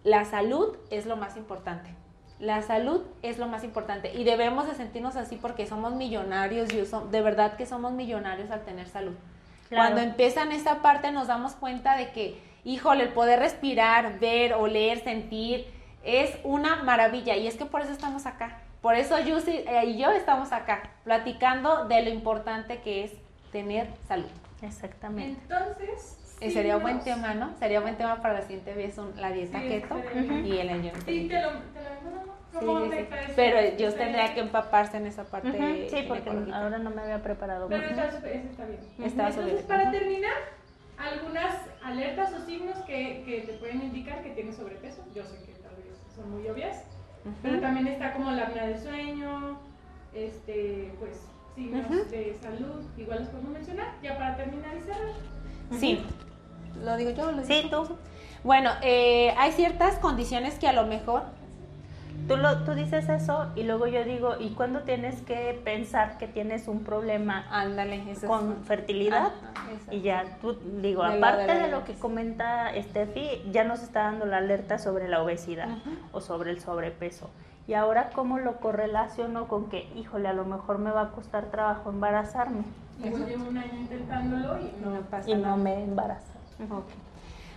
la 0.03 0.25
salud 0.25 0.75
es 0.89 1.05
lo 1.05 1.17
más 1.17 1.37
importante. 1.37 1.93
La 2.39 2.63
salud 2.63 3.03
es 3.21 3.37
lo 3.37 3.47
más 3.47 3.63
importante 3.63 4.11
y 4.15 4.23
debemos 4.23 4.65
de 4.65 4.73
sentirnos 4.73 5.15
así 5.15 5.35
porque 5.35 5.67
somos 5.67 5.93
millonarios 5.93 6.73
y 6.73 6.81
de 7.11 7.21
verdad 7.21 7.55
que 7.55 7.67
somos 7.67 7.91
millonarios 7.91 8.49
al 8.49 8.61
tener 8.61 8.87
salud. 8.87 9.13
Cuando 9.69 10.01
empiezan 10.01 10.51
esta 10.51 10.81
parte 10.81 11.11
nos 11.11 11.27
damos 11.27 11.53
cuenta 11.53 11.95
de 11.95 12.11
que, 12.11 12.41
híjole, 12.63 13.03
el 13.03 13.09
poder 13.09 13.39
respirar, 13.39 14.19
ver, 14.19 14.53
oler, 14.53 15.03
sentir, 15.03 15.67
es 16.03 16.37
una 16.43 16.83
maravilla 16.83 17.35
y 17.35 17.47
es 17.47 17.55
que 17.55 17.65
por 17.65 17.81
eso 17.81 17.91
estamos 17.91 18.25
acá. 18.25 18.59
Por 18.81 18.95
eso 18.95 19.19
Yusi 19.19 19.63
eh, 19.67 19.85
y 19.85 19.97
yo 19.97 20.09
estamos 20.11 20.51
acá, 20.51 20.81
platicando 21.03 21.85
de 21.85 22.01
lo 22.01 22.09
importante 22.09 22.79
que 22.81 23.03
es 23.03 23.13
tener 23.51 23.87
salud. 24.07 24.29
Exactamente. 24.61 25.39
Entonces, 25.43 26.37
eh, 26.41 26.49
sería 26.49 26.77
un 26.77 26.81
buen 26.81 26.99
tema, 27.01 27.35
¿no? 27.35 27.55
Sería 27.59 27.79
un 27.79 27.85
buen 27.85 27.97
tema 27.97 28.21
para 28.21 28.35
la 28.35 28.41
siguiente 28.41 28.73
vez 28.73 28.95
la 29.17 29.31
dieta 29.31 29.59
keto 29.59 30.01
y 30.43 30.57
el 30.57 30.69
ayuno. 30.69 30.99
Sí, 31.05 31.27
te 31.27 31.41
lo, 31.41 31.49
te 31.49 32.59
lo 32.59 32.89
sí, 32.89 33.07
sí, 33.27 33.33
Pero 33.35 33.77
yo 33.77 33.93
tendría 33.93 34.33
que 34.33 34.39
empaparse 34.39 34.97
en 34.97 35.05
esa 35.05 35.25
parte. 35.25 35.87
Sí, 35.89 36.05
porque 36.07 36.29
ahora 36.51 36.79
no 36.79 36.89
me 36.89 37.01
había 37.01 37.21
preparado. 37.21 37.67
Pero 37.67 37.85
eso 37.85 38.01
está 38.01 38.65
bien. 38.65 38.79
Entonces, 38.99 39.61
para 39.63 39.91
terminar, 39.91 40.33
algunas 41.01 41.55
alertas 41.83 42.33
o 42.33 42.45
signos 42.45 42.77
que, 42.85 43.23
que 43.25 43.41
te 43.41 43.53
pueden 43.53 43.81
indicar 43.81 44.23
que 44.23 44.31
tienes 44.31 44.55
sobrepeso. 44.55 45.03
Yo 45.13 45.23
sé 45.25 45.37
que 45.45 45.53
tal 45.53 45.75
vez 45.75 45.97
son 46.15 46.31
muy 46.31 46.47
obvias. 46.47 46.83
Pero 47.43 47.59
también 47.59 47.87
está 47.87 48.13
como 48.13 48.31
la 48.31 48.47
apnea 48.47 48.65
del 48.65 48.79
sueño, 48.79 49.59
este, 50.13 50.91
pues 50.99 51.21
signos 51.55 52.09
de 52.09 52.35
salud, 52.41 52.83
igual 52.97 53.19
los 53.19 53.27
podemos 53.29 53.51
mencionar, 53.51 53.93
ya 54.01 54.17
para 54.17 54.35
terminar 54.37 54.75
y 54.75 54.81
cerrar. 54.81 55.13
Sí. 55.79 56.03
¿Lo 56.83 56.97
digo 56.97 57.11
yo? 57.11 57.31
¿Lo 57.31 57.43
sí, 57.43 57.67
tú. 57.69 57.95
Bueno, 58.43 58.71
eh, 58.81 59.35
hay 59.37 59.51
ciertas 59.51 59.99
condiciones 59.99 60.57
que 60.57 60.67
a 60.67 60.73
lo 60.73 60.87
mejor... 60.87 61.23
Tú, 62.31 62.37
lo, 62.37 62.57
tú 62.63 62.73
dices 62.73 63.09
eso 63.09 63.47
y 63.55 63.63
luego 63.63 63.87
yo 63.87 64.03
digo, 64.03 64.35
¿y 64.39 64.51
cuándo 64.51 64.81
tienes 64.81 65.21
que 65.21 65.59
pensar 65.63 66.17
que 66.17 66.27
tienes 66.27 66.67
un 66.67 66.83
problema 66.83 67.45
Ándale, 67.51 68.03
con 68.25 68.63
fertilidad? 68.63 69.31
y 69.91 70.01
ya, 70.01 70.37
tú 70.41 70.57
digo, 70.81 71.03
aparte 71.03 71.53
de, 71.53 71.67
lo 71.69 71.83
que 71.83 71.93
comenta 71.95 72.71
Steffi, 72.81 73.43
ya 73.51 73.63
nos 73.63 73.83
está 73.83 74.03
dando 74.03 74.25
la 74.25 74.37
alerta 74.37 74.77
sobre 74.77 75.07
la 75.07 75.21
obesidad 75.21 75.69
o 76.11 76.21
sobre 76.21 76.51
el 76.51 76.59
sobrepeso. 76.59 77.29
Y 77.67 77.73
ahora, 77.73 78.09
¿cómo 78.13 78.39
lo 78.39 78.57
correlaciono 78.57 79.47
con 79.47 79.69
que, 79.69 79.89
híjole, 79.95 80.27
a 80.27 80.33
lo 80.33 80.45
mejor 80.45 80.77
me 80.79 80.91
va 80.91 81.01
a 81.01 81.11
costar 81.11 81.45
trabajo 81.51 81.89
embarazarme? 81.89 82.63
llevo 83.01 83.49
un 83.49 83.57
año 83.57 83.73
intentándolo 83.73 84.59
y 84.59 84.73
no, 84.83 84.91
me 84.91 84.99
pasa 85.01 85.29
y 85.29 85.35
no 85.35 85.57
me 85.57 85.83
embaraza. 85.83 86.33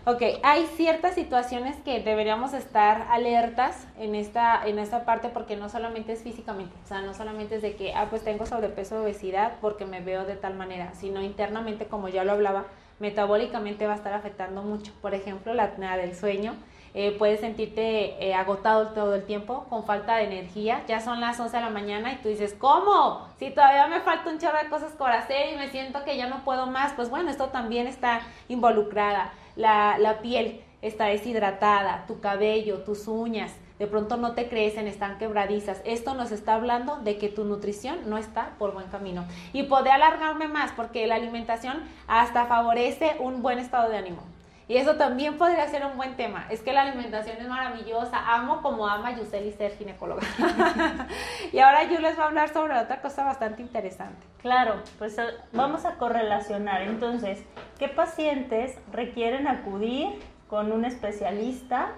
Ok, 0.06 0.20
hay 0.42 0.66
ciertas 0.76 1.14
situaciones 1.14 1.76
que 1.76 1.98
deberíamos 2.00 2.52
estar 2.52 3.06
alertas 3.08 3.86
en 3.98 4.14
esta, 4.14 4.66
en 4.66 4.78
esta 4.78 5.06
parte 5.06 5.30
porque 5.30 5.56
no 5.56 5.70
solamente 5.70 6.12
es 6.12 6.22
físicamente, 6.22 6.76
o 6.84 6.86
sea, 6.86 7.00
no 7.00 7.14
solamente 7.14 7.54
es 7.54 7.62
de 7.62 7.74
que, 7.74 7.94
ah, 7.94 8.08
pues 8.10 8.22
tengo 8.22 8.44
sobrepeso 8.44 9.00
obesidad 9.00 9.54
porque 9.62 9.86
me 9.86 10.02
veo 10.02 10.26
de 10.26 10.36
tal 10.36 10.56
manera, 10.56 10.92
sino 10.92 11.22
internamente, 11.22 11.86
como 11.86 12.10
ya 12.10 12.22
lo 12.22 12.32
hablaba, 12.32 12.66
metabólicamente 12.98 13.86
va 13.86 13.94
a 13.94 13.96
estar 13.96 14.12
afectando 14.12 14.62
mucho. 14.62 14.92
Por 15.00 15.14
ejemplo, 15.14 15.54
la 15.54 15.64
apnea 15.64 15.96
del 15.96 16.14
sueño, 16.14 16.54
eh, 16.92 17.16
puedes 17.18 17.40
sentirte 17.40 18.24
eh, 18.24 18.34
agotado 18.34 18.88
todo 18.88 19.14
el 19.14 19.24
tiempo, 19.24 19.64
con 19.68 19.84
falta 19.84 20.16
de 20.16 20.24
energía. 20.24 20.82
Ya 20.86 21.00
son 21.00 21.20
las 21.20 21.40
11 21.40 21.56
de 21.56 21.62
la 21.62 21.70
mañana 21.70 22.12
y 22.12 22.16
tú 22.16 22.28
dices, 22.28 22.54
¿cómo? 22.56 23.26
Si 23.38 23.50
todavía 23.50 23.88
me 23.88 24.00
falta 24.00 24.30
un 24.30 24.38
chorro 24.38 24.58
de 24.62 24.68
cosas 24.68 24.92
por 24.92 25.10
hacer 25.10 25.52
y 25.52 25.56
me 25.56 25.70
siento 25.70 26.04
que 26.04 26.16
ya 26.16 26.28
no 26.28 26.44
puedo 26.44 26.66
más, 26.66 26.92
pues 26.92 27.10
bueno, 27.10 27.30
esto 27.30 27.48
también 27.48 27.86
está 27.86 28.20
involucrada. 28.48 29.32
La, 29.56 29.98
la 29.98 30.20
piel 30.20 30.60
está 30.82 31.06
deshidratada, 31.06 32.04
tu 32.06 32.20
cabello, 32.20 32.78
tus 32.80 33.08
uñas, 33.08 33.52
de 33.78 33.86
pronto 33.88 34.16
no 34.16 34.34
te 34.34 34.48
crecen, 34.48 34.86
están 34.86 35.18
quebradizas. 35.18 35.80
Esto 35.84 36.14
nos 36.14 36.30
está 36.30 36.54
hablando 36.54 36.96
de 36.98 37.18
que 37.18 37.28
tu 37.28 37.44
nutrición 37.44 38.08
no 38.08 38.18
está 38.18 38.54
por 38.58 38.72
buen 38.72 38.86
camino. 38.86 39.24
Y 39.52 39.64
podría 39.64 39.96
alargarme 39.96 40.46
más 40.46 40.72
porque 40.72 41.06
la 41.06 41.16
alimentación 41.16 41.82
hasta 42.06 42.46
favorece 42.46 43.16
un 43.18 43.42
buen 43.42 43.58
estado 43.58 43.90
de 43.90 43.98
ánimo. 43.98 44.22
Y 44.66 44.78
eso 44.78 44.96
también 44.96 45.36
podría 45.36 45.68
ser 45.68 45.84
un 45.84 45.96
buen 45.96 46.16
tema. 46.16 46.46
Es 46.48 46.62
que 46.62 46.72
la 46.72 46.82
alimentación 46.82 47.36
es 47.38 47.48
maravillosa. 47.48 48.34
Amo 48.34 48.62
como 48.62 48.86
ama 48.86 49.14
Yuseli 49.14 49.52
ser 49.52 49.76
ginecóloga. 49.76 50.22
y 51.52 51.58
ahora 51.58 51.84
yo 51.84 52.00
les 52.00 52.16
voy 52.16 52.24
a 52.24 52.28
hablar 52.28 52.48
sobre 52.48 52.78
otra 52.78 53.02
cosa 53.02 53.24
bastante 53.24 53.60
interesante. 53.60 54.26
Claro, 54.40 54.76
pues 54.98 55.18
eh, 55.18 55.24
vamos 55.52 55.84
a 55.84 55.96
correlacionar. 55.96 56.80
Entonces, 56.82 57.44
¿qué 57.78 57.88
pacientes 57.88 58.78
requieren 58.90 59.48
acudir 59.48 60.18
con 60.48 60.72
un 60.72 60.86
especialista 60.86 61.92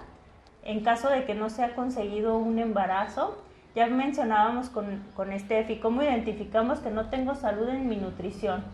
en 0.63 0.83
caso 0.83 1.09
de 1.09 1.23
que 1.23 1.35
no 1.35 1.49
se 1.49 1.63
ha 1.63 1.73
conseguido 1.73 2.37
un 2.37 2.59
embarazo? 2.59 3.41
Ya 3.75 3.87
mencionábamos 3.87 4.69
con, 4.69 5.05
con 5.15 5.37
Steffi 5.39 5.79
cómo 5.79 6.03
identificamos 6.03 6.79
que 6.79 6.89
no 6.89 7.09
tengo 7.09 7.35
salud 7.35 7.69
en 7.69 7.87
mi 7.87 7.95
nutrición 7.95 8.65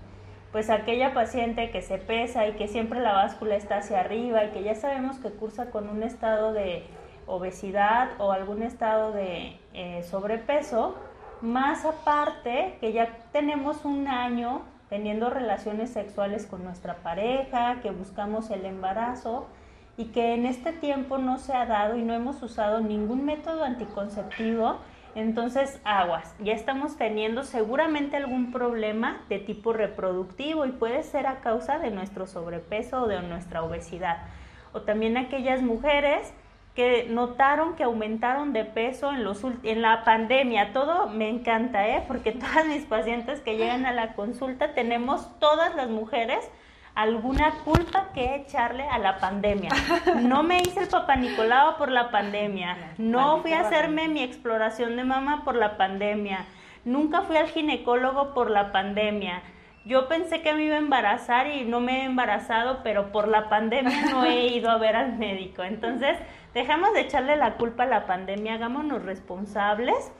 pues 0.53 0.69
aquella 0.69 1.15
paciente 1.15 1.71
que 1.71 1.81
se 1.81 1.97
pesa 1.97 2.47
y 2.47 2.53
que 2.53 2.67
siempre 2.67 2.99
la 2.99 3.11
báscula 3.11 3.55
está 3.55 3.77
hacia 3.77 3.99
arriba 3.99 4.45
y 4.45 4.51
que 4.51 4.63
ya 4.63 4.75
sabemos 4.75 5.17
que 5.17 5.31
cursa 5.31 5.71
con 5.71 5.89
un 5.89 6.03
estado 6.03 6.53
de 6.53 6.83
obesidad 7.25 8.11
o 8.19 8.31
algún 8.31 8.61
estado 8.61 9.11
de 9.11 9.57
eh, 9.73 10.03
sobrepeso, 10.03 10.95
más 11.41 11.85
aparte 11.85 12.77
que 12.79 12.93
ya 12.93 13.17
tenemos 13.31 13.83
un 13.83 14.07
año 14.07 14.61
teniendo 14.89 15.31
relaciones 15.31 15.89
sexuales 15.89 16.45
con 16.45 16.63
nuestra 16.63 16.97
pareja, 16.97 17.79
que 17.81 17.89
buscamos 17.89 18.51
el 18.51 18.63
embarazo 18.65 19.47
y 19.97 20.05
que 20.05 20.35
en 20.35 20.45
este 20.45 20.71
tiempo 20.71 21.17
no 21.17 21.39
se 21.39 21.53
ha 21.53 21.65
dado 21.65 21.97
y 21.97 22.03
no 22.03 22.13
hemos 22.13 22.43
usado 22.43 22.79
ningún 22.79 23.25
método 23.25 23.63
anticonceptivo, 23.63 24.77
entonces 25.15 25.79
aguas, 25.83 26.35
ya 26.39 26.53
estamos 26.53 26.97
teniendo 26.97 27.43
seguramente 27.43 28.17
algún 28.17 28.51
problema 28.51 29.21
de 29.29 29.39
tipo 29.39 29.73
reproductivo 29.73 30.65
y 30.65 30.71
puede 30.71 31.03
ser 31.03 31.27
a 31.27 31.41
causa 31.41 31.79
de 31.79 31.91
nuestro 31.91 32.27
sobrepeso 32.27 33.03
o 33.03 33.07
de 33.07 33.21
nuestra 33.21 33.63
obesidad. 33.63 34.17
O 34.73 34.81
también 34.81 35.17
aquellas 35.17 35.61
mujeres 35.61 36.33
que 36.75 37.07
notaron 37.09 37.75
que 37.75 37.83
aumentaron 37.83 38.51
de 38.51 38.65
peso 38.65 39.11
en, 39.11 39.23
los, 39.23 39.43
en 39.63 39.81
la 39.81 40.03
pandemia. 40.03 40.73
Todo 40.73 41.07
me 41.07 41.29
encanta, 41.29 41.87
¿eh? 41.87 42.03
porque 42.07 42.31
todas 42.33 42.65
mis 42.65 42.83
pacientes 42.85 43.39
que 43.41 43.57
llegan 43.57 43.85
a 43.85 43.91
la 43.91 44.13
consulta 44.13 44.73
tenemos 44.73 45.27
todas 45.39 45.75
las 45.75 45.89
mujeres 45.89 46.49
alguna 46.95 47.51
culpa 47.63 48.09
que 48.13 48.35
echarle 48.35 48.87
a 48.87 48.99
la 48.99 49.17
pandemia. 49.17 49.71
No 50.21 50.43
me 50.43 50.59
hice 50.59 50.81
el 50.81 50.87
papá 50.87 51.15
Nicolau 51.15 51.77
por 51.77 51.91
la 51.91 52.11
pandemia. 52.11 52.77
No 52.97 53.39
fui 53.41 53.53
a 53.53 53.61
hacerme 53.61 54.07
mi 54.07 54.21
exploración 54.21 54.95
de 54.95 55.03
mama 55.03 55.43
por 55.43 55.55
la 55.55 55.77
pandemia. 55.77 56.45
Nunca 56.85 57.21
fui 57.21 57.37
al 57.37 57.47
ginecólogo 57.47 58.33
por 58.33 58.49
la 58.49 58.71
pandemia. 58.71 59.41
Yo 59.85 60.07
pensé 60.07 60.41
que 60.41 60.53
me 60.53 60.63
iba 60.63 60.75
a 60.75 60.79
embarazar 60.79 61.47
y 61.47 61.65
no 61.65 61.81
me 61.81 62.01
he 62.01 62.05
embarazado, 62.05 62.79
pero 62.83 63.11
por 63.11 63.27
la 63.27 63.49
pandemia 63.49 64.05
no 64.11 64.23
he 64.25 64.47
ido 64.55 64.69
a 64.69 64.77
ver 64.77 64.95
al 64.95 65.17
médico. 65.17 65.63
Entonces, 65.63 66.17
dejamos 66.53 66.93
de 66.93 67.01
echarle 67.01 67.35
la 67.35 67.55
culpa 67.55 67.83
a 67.83 67.87
la 67.87 68.05
pandemia, 68.05 68.53
hagámonos 68.53 69.03
responsables 69.03 70.11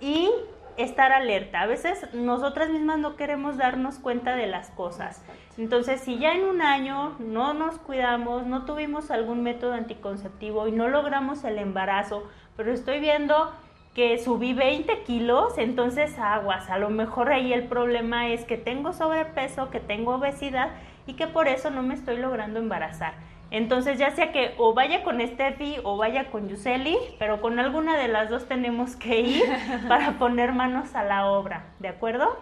y 0.00 0.30
estar 0.78 1.12
alerta. 1.12 1.60
A 1.60 1.66
veces 1.66 2.12
nosotras 2.14 2.70
mismas 2.70 2.98
no 2.98 3.16
queremos 3.16 3.56
darnos 3.56 3.98
cuenta 3.98 4.36
de 4.36 4.46
las 4.46 4.70
cosas. 4.70 5.22
Entonces, 5.58 6.00
si 6.00 6.18
ya 6.18 6.32
en 6.32 6.44
un 6.44 6.62
año 6.62 7.16
no 7.18 7.52
nos 7.52 7.78
cuidamos, 7.78 8.46
no 8.46 8.64
tuvimos 8.64 9.10
algún 9.10 9.42
método 9.42 9.74
anticonceptivo 9.74 10.68
y 10.68 10.72
no 10.72 10.88
logramos 10.88 11.44
el 11.44 11.58
embarazo, 11.58 12.28
pero 12.56 12.72
estoy 12.72 13.00
viendo 13.00 13.52
que 13.94 14.18
subí 14.18 14.54
20 14.54 15.02
kilos, 15.02 15.58
entonces 15.58 16.16
aguas, 16.20 16.70
a 16.70 16.78
lo 16.78 16.88
mejor 16.88 17.32
ahí 17.32 17.52
el 17.52 17.64
problema 17.64 18.28
es 18.28 18.44
que 18.44 18.56
tengo 18.56 18.92
sobrepeso, 18.92 19.70
que 19.70 19.80
tengo 19.80 20.14
obesidad 20.14 20.70
y 21.08 21.14
que 21.14 21.26
por 21.26 21.48
eso 21.48 21.70
no 21.70 21.82
me 21.82 21.94
estoy 21.94 22.18
logrando 22.18 22.60
embarazar. 22.60 23.14
Entonces 23.50 23.98
ya 23.98 24.10
sea 24.10 24.30
que 24.32 24.54
o 24.58 24.74
vaya 24.74 25.02
con 25.02 25.20
Steffi 25.26 25.78
o 25.82 25.96
vaya 25.96 26.30
con 26.30 26.48
Yuseli, 26.48 26.96
pero 27.18 27.40
con 27.40 27.58
alguna 27.58 27.96
de 27.96 28.08
las 28.08 28.28
dos 28.28 28.46
tenemos 28.46 28.96
que 28.96 29.20
ir 29.20 29.44
para 29.88 30.18
poner 30.18 30.52
manos 30.52 30.94
a 30.94 31.02
la 31.02 31.26
obra, 31.26 31.64
¿de 31.78 31.88
acuerdo? 31.88 32.38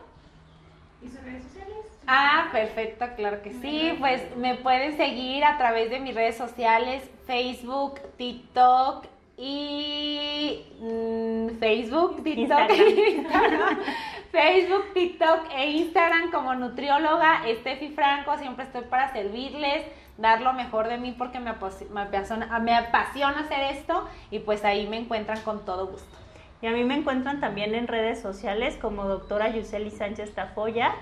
¿Y 1.03 1.09
sus 1.09 1.23
redes 1.23 1.45
sociales? 1.45 1.77
Ah, 2.07 2.49
perfecto, 2.53 3.07
claro 3.16 3.42
que 3.42 3.53
sí. 3.53 3.95
Pues 3.99 4.37
me 4.37 4.57
pueden 4.57 4.97
seguir 4.97 5.45
a 5.45 5.59
través 5.59 5.90
de 5.90 6.01
mis 6.01 6.14
redes 6.14 6.37
sociales, 6.37 7.09
Facebook, 7.27 8.01
TikTok, 8.16 9.07
y 9.38 10.64
mm, 10.81 11.59
Facebook, 11.59 12.23
TikTok, 12.23 12.71
Instagram. 12.71 13.79
Facebook, 14.33 14.92
TikTok 14.95 15.40
e 15.55 15.71
Instagram 15.73 16.31
como 16.31 16.55
nutrióloga 16.55 17.47
Estefi 17.47 17.88
Franco. 17.88 18.37
Siempre 18.38 18.64
estoy 18.64 18.83
para 18.83 19.12
servirles, 19.12 19.85
dar 20.18 20.40
lo 20.40 20.52
mejor 20.52 20.88
de 20.88 20.98
mí 20.98 21.14
porque 21.16 21.40
me, 21.40 21.50
apasiona, 21.50 22.59
me 22.59 22.74
apasiona 22.74 23.40
hacer 23.40 23.76
esto 23.76 24.09
y 24.31 24.40
pues 24.40 24.64
ahí 24.64 24.87
me 24.87 24.98
encuentran 24.98 25.40
con 25.42 25.64
todo 25.64 25.87
gusto. 25.87 26.16
Y 26.62 26.66
a 26.66 26.70
mí 26.70 26.85
me 26.85 26.94
encuentran 26.94 27.40
también 27.40 27.74
en 27.74 27.87
redes 27.87 28.20
sociales 28.20 28.76
como 28.81 29.05
doctora 29.05 29.48
Yuseli 29.50 29.90
Sánchez 29.90 30.35
Tafoya 30.35 30.94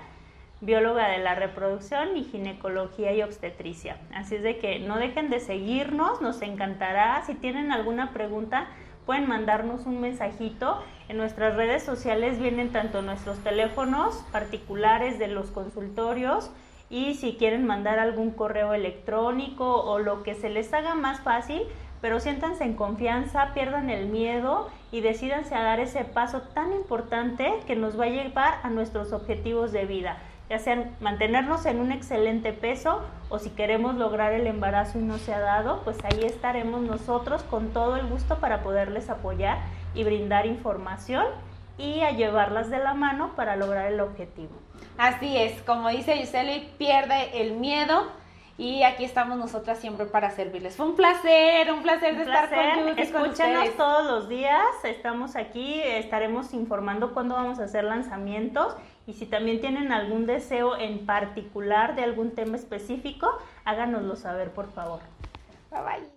bióloga 0.61 1.09
de 1.09 1.19
la 1.19 1.35
reproducción 1.35 2.17
y 2.17 2.23
ginecología 2.23 3.13
y 3.13 3.21
obstetricia. 3.21 3.97
Así 4.13 4.35
es 4.35 4.43
de 4.43 4.57
que 4.57 4.79
no 4.79 4.97
dejen 4.97 5.29
de 5.29 5.39
seguirnos, 5.39 6.21
nos 6.21 6.41
encantará. 6.41 7.21
Si 7.25 7.35
tienen 7.35 7.71
alguna 7.71 8.11
pregunta, 8.13 8.67
pueden 9.05 9.27
mandarnos 9.27 9.85
un 9.85 10.01
mensajito. 10.01 10.83
En 11.07 11.17
nuestras 11.17 11.55
redes 11.55 11.83
sociales 11.83 12.39
vienen 12.39 12.71
tanto 12.71 13.01
nuestros 13.01 13.37
teléfonos 13.39 14.15
particulares 14.31 15.19
de 15.19 15.27
los 15.27 15.51
consultorios 15.51 16.51
y 16.89 17.15
si 17.15 17.35
quieren 17.35 17.65
mandar 17.65 17.99
algún 17.99 18.31
correo 18.31 18.73
electrónico 18.73 19.83
o 19.83 19.99
lo 19.99 20.23
que 20.23 20.35
se 20.35 20.49
les 20.49 20.73
haga 20.73 20.95
más 20.95 21.21
fácil, 21.21 21.61
pero 22.01 22.19
siéntanse 22.19 22.63
en 22.63 22.75
confianza, 22.75 23.53
pierdan 23.53 23.89
el 23.89 24.07
miedo 24.07 24.69
y 24.91 25.01
decidanse 25.01 25.55
a 25.55 25.63
dar 25.63 25.79
ese 25.79 26.03
paso 26.05 26.41
tan 26.53 26.73
importante 26.73 27.51
que 27.65 27.75
nos 27.75 27.99
va 27.99 28.05
a 28.05 28.09
llevar 28.09 28.59
a 28.63 28.69
nuestros 28.69 29.13
objetivos 29.13 29.71
de 29.71 29.85
vida 29.85 30.17
ya 30.49 30.59
sean 30.59 30.95
mantenernos 30.99 31.65
en 31.65 31.79
un 31.79 31.91
excelente 31.91 32.53
peso 32.53 33.01
o 33.29 33.39
si 33.39 33.49
queremos 33.49 33.95
lograr 33.95 34.33
el 34.33 34.45
embarazo 34.45 34.99
y 34.99 35.01
no 35.01 35.17
se 35.17 35.33
ha 35.33 35.39
dado, 35.39 35.81
pues 35.83 35.97
ahí 36.03 36.23
estaremos 36.23 36.81
nosotros 36.81 37.41
con 37.43 37.69
todo 37.69 37.95
el 37.95 38.07
gusto 38.07 38.37
para 38.37 38.61
poderles 38.61 39.09
apoyar 39.09 39.57
y 39.95 40.03
brindar 40.03 40.45
información 40.45 41.25
y 41.77 42.01
a 42.01 42.11
llevarlas 42.11 42.69
de 42.69 42.77
la 42.77 42.93
mano 42.93 43.35
para 43.35 43.55
lograr 43.55 43.91
el 43.91 43.99
objetivo. 43.99 44.64
Así 44.97 45.37
es, 45.37 45.61
como 45.63 45.89
dice 45.89 46.19
Yuseli, 46.19 46.69
pierde 46.77 47.41
el 47.41 47.53
miedo 47.53 48.07
y 48.57 48.83
aquí 48.83 49.03
estamos 49.03 49.37
nosotras 49.37 49.79
siempre 49.79 50.05
para 50.05 50.31
servirles. 50.31 50.77
Fue 50.77 50.85
un 50.85 50.95
placer, 50.95 51.71
un 51.73 51.81
placer 51.81 52.15
de 52.15 52.23
estar 52.23 52.49
con 52.49 52.97
Escúchanos 52.97 53.75
todos 53.75 54.05
los 54.05 54.29
días, 54.29 54.63
estamos 54.83 55.35
aquí, 55.35 55.81
estaremos 55.81 56.53
informando 56.53 57.13
cuándo 57.13 57.35
vamos 57.35 57.59
a 57.59 57.65
hacer 57.65 57.83
lanzamientos 57.83 58.75
y 59.07 59.13
si 59.13 59.25
también 59.25 59.59
tienen 59.59 59.91
algún 59.91 60.25
deseo 60.25 60.77
en 60.77 61.05
particular 61.05 61.95
de 61.95 62.03
algún 62.03 62.31
tema 62.31 62.55
específico, 62.55 63.29
háganoslo 63.65 64.15
saber, 64.15 64.51
por 64.51 64.71
favor. 64.71 65.01
Bye 65.71 65.81
bye. 65.81 66.07